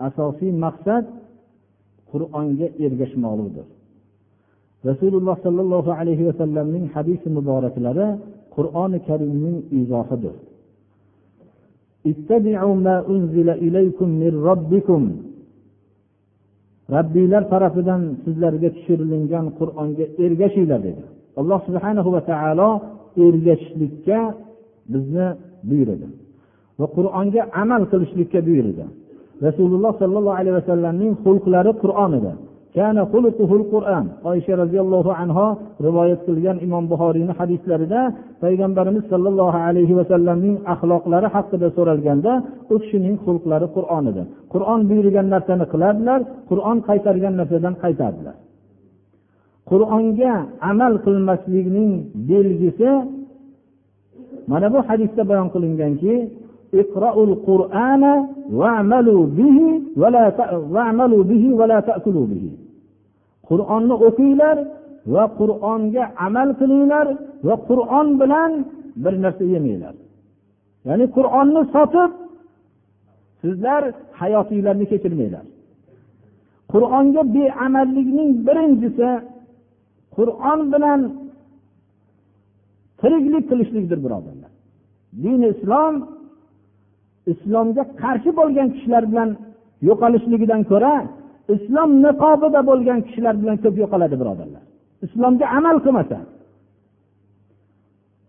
[0.08, 1.06] asosiy maqsad
[2.12, 3.68] qur'onga ergashmoqlikdir
[4.90, 8.08] rasululloh sollallohu alayhi vasallamning hadisi muboraklari
[8.56, 10.36] qur'oni karimning izohidir
[16.95, 21.03] rabbiylar tarafidan sizlarga tushirilgan qur'onga ergashinglar dedi.
[21.41, 22.71] Alloh subhanahu va taolo
[23.27, 24.19] ergashishlikka
[24.93, 25.27] bizni
[25.69, 26.09] buyurdi
[26.81, 28.85] va qur'onga amal qilishlikka buyurdi
[29.47, 32.33] rasululloh sollallohu alayhi vasallamning xulqlari qur'on edi.
[34.32, 35.46] oysha roziyallohu anhu
[35.88, 38.02] rivoyat qilgan imom buxoriyni hadislarida
[38.44, 42.32] payg'ambarimiz sollallohu alayhi vasallamning axloqlari haqida so'ralganda
[42.74, 44.24] u kishining xulqlari qur'on edi
[44.54, 46.20] qur'on buyurgan narsani qilardilar
[46.50, 48.36] qur'on qaytargan narsadan qaytardilar
[49.72, 50.34] qur'onga
[50.72, 51.92] amal qilmaslikning
[52.32, 52.90] belgisi
[54.52, 56.16] mana bu hadisda bayon qilinganki
[56.82, 58.04] اقرأوا القرآن
[58.60, 59.58] واعملوا به
[59.98, 60.24] ولا
[60.74, 62.46] واعملوا به ولا تأكلوا به
[63.49, 64.57] Qur'onni o'qinglar
[65.15, 67.07] va qur'onga amal qilinglar
[67.47, 68.51] va qur'on bilan
[69.03, 69.95] bir narsa yemanglar
[70.89, 72.11] ya'ni qur'onni sotib
[73.43, 73.83] sizlar
[74.21, 75.45] hayotinglarni kechirmanglar.
[76.73, 79.11] Qur'onga beamallikning birinchisi
[80.17, 81.01] qur'on bilan
[83.01, 84.53] tiriklik qilishlikdir birodarlar.
[85.23, 85.95] Dini islom
[87.33, 89.31] islomga qarshi bo'lgan kishilar bilan
[89.89, 90.95] yo'qolishligidan ko'ra
[91.55, 94.63] islom niqobida bo'lgan kishilar bilan ko'p yo'qoladi birodarlar.
[95.07, 96.19] Islomga amal qilmasa.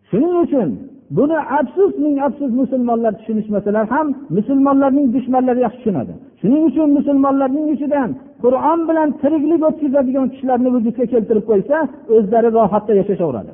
[0.09, 0.70] Shuning uchun
[1.18, 4.07] buni afsus ming afsus musulmonlar tushunishmasalar ham
[4.38, 6.14] musulmonlarning dushmanlari yaxshi tushunadi.
[6.41, 8.09] Shuning uchun musulmonlarning ichidan
[8.43, 11.78] qur'on bilan tiriklik o'tkazadigan kishilarni vujudga keltirib qo'ysa
[12.16, 13.53] o'zlari rohatda yashashaveradi.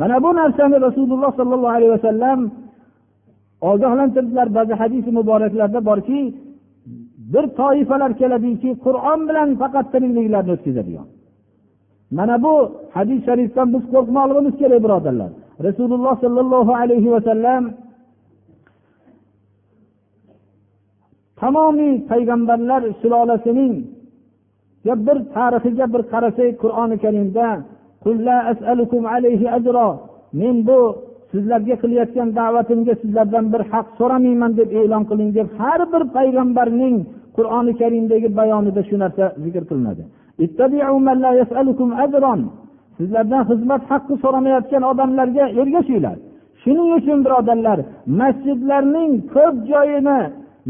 [0.00, 2.40] Mana bu narsani rasululloh sollallohu alayhi vasallam
[3.70, 6.20] ogohlantirdilar ba'zi hadis muboraklarda borki
[7.32, 11.08] bir toifalar keladiki qur'on bilan faqat tirikliklarini o'tkazadigan.
[12.18, 12.54] Mana bu
[12.96, 15.30] hadis sharifdan biz qo'rqmoqligimiz kerak birodarlar.
[15.66, 17.62] Rasululloh sollallohu alayhi vasallam
[21.40, 23.74] tamomiy payg'ambarlar sulolasining
[25.06, 27.48] bir tarixiga bir qarasak qur'oni karimda
[30.40, 30.80] men bu
[31.36, 36.96] sizlarga qilayotgan da'vatimga sizlardan bir haq so'ramayman deb e'lon qiling deb har bir payg'ambarning
[37.36, 40.02] qur'oni karimdagi bayonida shu narsa zikr qilinadi.
[42.98, 46.16] Sizlardan xizmat haqqi so'ramayotgan odamlarga ergashinglar.
[46.62, 47.78] Shuning uchun birodarlar
[48.20, 50.20] masjidlarning ko'p joyini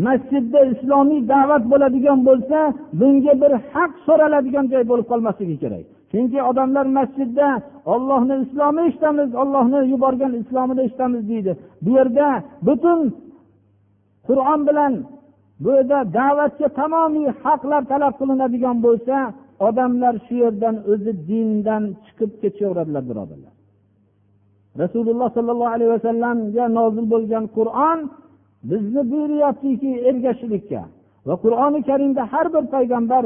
[0.06, 2.58] masjidda islomiy da'vat bo'ladigan bo'lsa
[3.00, 5.86] bunga bir haq so'raladigan joy bo'lib qolmasligi kerak.
[6.10, 7.48] Chunki odamlar masjidda
[7.92, 11.52] ollohni islomi eshitamiz ollohni yuborgan islomida eshitamiz deydi.
[11.84, 12.28] Bu yerda
[12.66, 13.00] butun
[14.26, 14.92] qur'on bilan
[15.62, 19.16] bu yerda da'vatga tamomiy haqlar talab qilinadigan bo'lsa
[19.68, 23.52] odamlar shu yerdan o'zi dindan chiqib ketaveradilar birodarlar.
[24.82, 27.98] Rasululloh sollallohu alayhi vasallamga nozil bo'lgan qur'on
[28.70, 30.82] bizni buyuryaptiki ergashishlikka.
[31.28, 33.22] Va qur'oni karimda har bir payg'ambar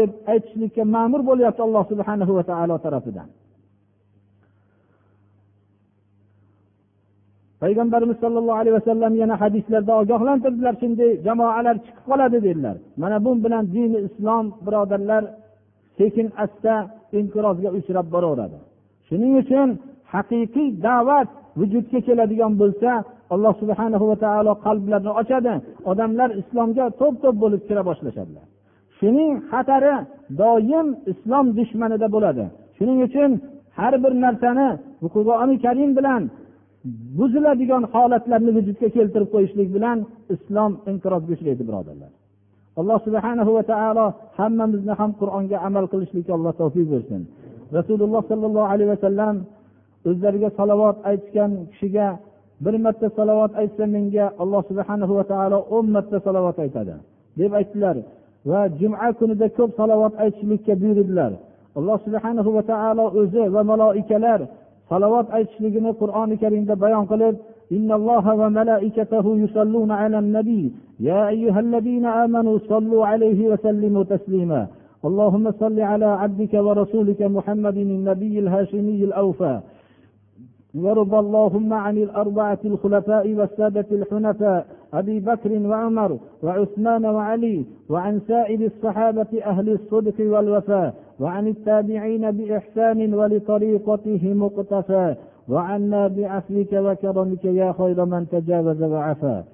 [0.00, 3.28] deb aytishlikka ma'mur bo'lyapti alloh subhana va taolo tarafidan.
[7.62, 12.76] Payg'ambarimiz sollallohu alayhi vasallam yana hadislarda ogohlantirdilar shunday jamoalar chiqib qoladi dedilar.
[13.02, 15.22] Mana bu bilan dini islom birodarlar
[15.98, 16.74] sekin asta
[17.18, 18.58] inqirozga uchrab boraveradi.
[19.08, 19.68] Shuning uchun
[20.14, 21.28] haqiqiy da'vat
[21.60, 22.90] vujudga keladigan bo'lsa
[23.34, 25.54] alloh subhana va taolo qalblarni ochadi.
[25.90, 28.44] Odamlar islomga to'p to'p bo'lib kira boshlashadilar.
[28.98, 29.94] Shuning xatari
[30.40, 32.44] doim islom dushmanida bo'ladi.
[32.76, 33.30] Shuning uchun
[33.78, 34.68] har bir narsani
[35.14, 36.22] qur'oni karim bilan
[37.18, 39.98] buziladigan holatlarni vujudga keltirib qo'yishlik bilan
[40.34, 42.12] islom inqirozga uchraydi birodarlar.
[42.80, 44.06] Alloh subhana va taolo
[44.38, 47.20] hammamizni ham qur'onga amal qilishlikka alloh tavfiq bersin.
[47.78, 49.34] Rasululloh sollallohu alayhi vasallam
[50.08, 52.06] o'zlariga salovat aytgan kishiga
[52.64, 56.94] bir marta salovat aytsa menga alloh subhana va taolo o'n marta salovat aytadi
[57.38, 57.96] deb aytdilar
[58.50, 61.32] va juma kunida ko'p salovat aytishlikka buyurdilar
[61.78, 64.40] alloh subhana va taolo o'zi va maloikalar
[64.90, 67.36] salovat aytishligini qur'oni karimda bayon qilib
[67.76, 74.66] إن الله وملائكته يصلون على النبي يا أيها الذين آمنوا صلوا عليه وسلموا تسليما
[75.04, 79.60] اللهم صل على عبدك ورسولك محمد النبي الهاشمي الأوفى
[80.74, 89.26] وارض اللهم عن الأربعة الخلفاء والسادة الحنفاء أبي بكر وعمر وعثمان وعلي وعن سائر الصحابة
[89.44, 95.14] أهل الصدق والوفاء وعن التابعين بإحسان ولطريقته مقتفى
[95.48, 99.44] وعنا بعفوك وكرمك يا خير من تجاوز وعفا.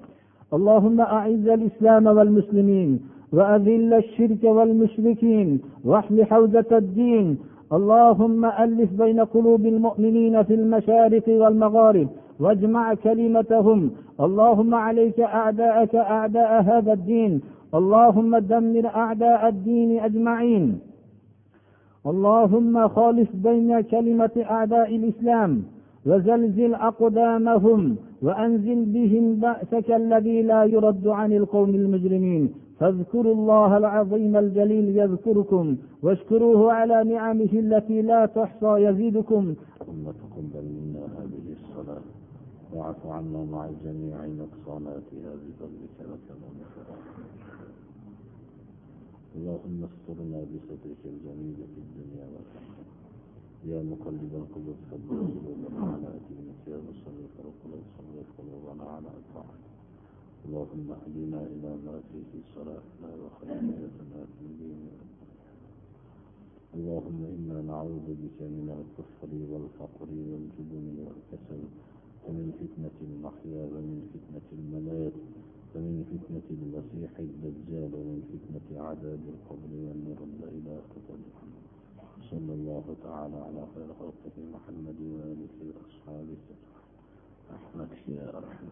[0.53, 2.99] اللهم أعز الإسلام والمسلمين
[3.33, 7.37] وأذل الشرك والمشركين واحل حوزة الدين
[7.73, 12.07] اللهم ألف بين قلوب المؤمنين في المشارق والمغارب
[12.39, 13.91] واجمع كلمتهم.
[14.19, 17.41] اللهم عليك أعداءك أعداء هذا الدين.
[17.75, 20.79] اللهم دمر أعداء الدين أجمعين.
[22.05, 25.63] اللهم خالف بين كلمة أعداء الإسلام
[26.05, 27.95] وزلزل أقدامهم.
[28.21, 32.53] وأنزل بهم بأسك الذي لا يرد عن القوم المجرمين.
[32.79, 39.55] فاذكروا الله العظيم الجليل يذكركم واشكروه على نعمه التي لا تحصى يزيدكم.
[39.79, 42.01] ثم تقبل منا هذه الصلاة
[42.73, 46.73] واعف عنا مع جميع نقصاناتها بفضلك وكرمك
[49.35, 52.85] اللهم استرنا بسترك الجميل في الدنيا والآخرة.
[53.69, 56.48] يا مقلب القلوب ثبت قلوبنا على دينك.
[56.69, 59.69] يا مصرف القلوب صرف قلوبنا على طاعتك
[60.45, 64.95] اللهم اهدنا إلى ما فيه صلاحنا وخيريتنا في ديننا
[66.77, 71.61] اللهم إنا نعوذ بك من الكفر والفقر والجبن والكسل
[72.25, 75.15] ومن فتنة المحيا ومن فتنة الممات
[75.75, 81.21] ومن فتنة المسيح الدجال ومن فتنة عذاب القبر والنرد إلى قتل
[82.29, 86.37] صلى الله تعالى على خير خلقه محمد وآله وأصحابه.
[87.57, 88.69] أحمد يا أرحم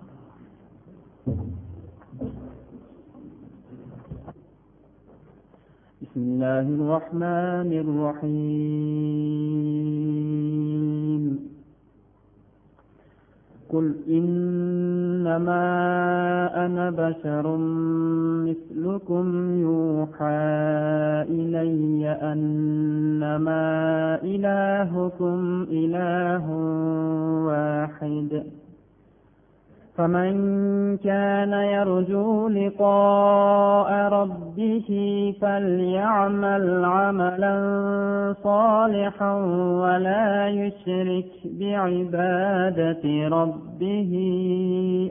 [6.02, 8.48] بسم الله الرحمن الرحيم.
[13.70, 15.66] قل إنما
[16.66, 17.58] أنا بشر
[18.48, 19.26] مثلكم
[19.62, 20.38] يوحى
[21.30, 23.66] إلي أنما
[24.24, 26.52] إلهكم إله
[27.46, 28.44] واحد
[29.98, 34.90] فمن كان يرجو لقاء ربه
[35.42, 37.56] فليعمل عملا
[38.44, 39.34] صالحا
[39.84, 44.14] ولا يشرك بعبادة ربه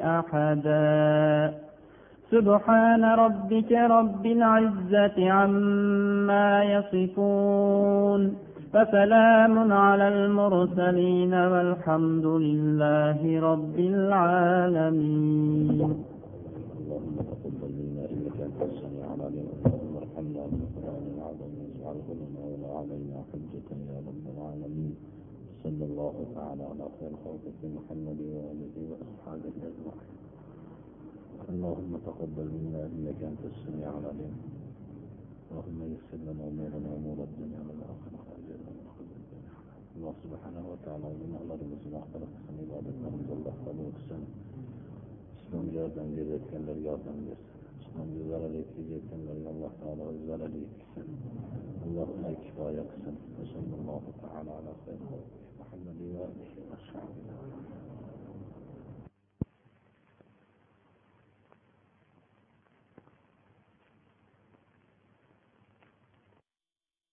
[0.03, 1.55] أحدا.
[2.31, 8.46] سبحان ربك رب العزة عما يصفون.
[8.73, 15.81] فسلام على المرسلين والحمد لله رب العالمين.
[16.79, 23.17] اللهم تقبل منا إنك أنت السميع العليم اللهم ارحمنا بالقرآن العظيم واجعله لنا ولا علينا
[23.31, 24.93] حجة يا رب العالمين.
[25.65, 30.15] صلى الله تعالى على خير خلقك محمد وآله وأصحابه أجمعين.
[31.53, 34.35] اللهم تقبل منا إنك أنت السميع العليم.
[35.51, 38.16] اللهم يسر لنا أمورنا امور الدنيا والآخرة.
[39.97, 44.23] الله سبحانه وتعالى günahlarımızı mağfiret etsin, ibadetlerimizi Allah kabul etsin.
[45.39, 47.61] İslam yardım verirkenler yardım versin.
[47.83, 51.07] İslam güzel yetkilirkenler Allah Teala güzel yetkilsin.
[51.85, 53.17] Allah ona kifaya kısın.
[53.37, 55.01] Ve sallallahu teala ala khayr.
[55.59, 57.36] Muhammedin ve aleyhi ve sahibi.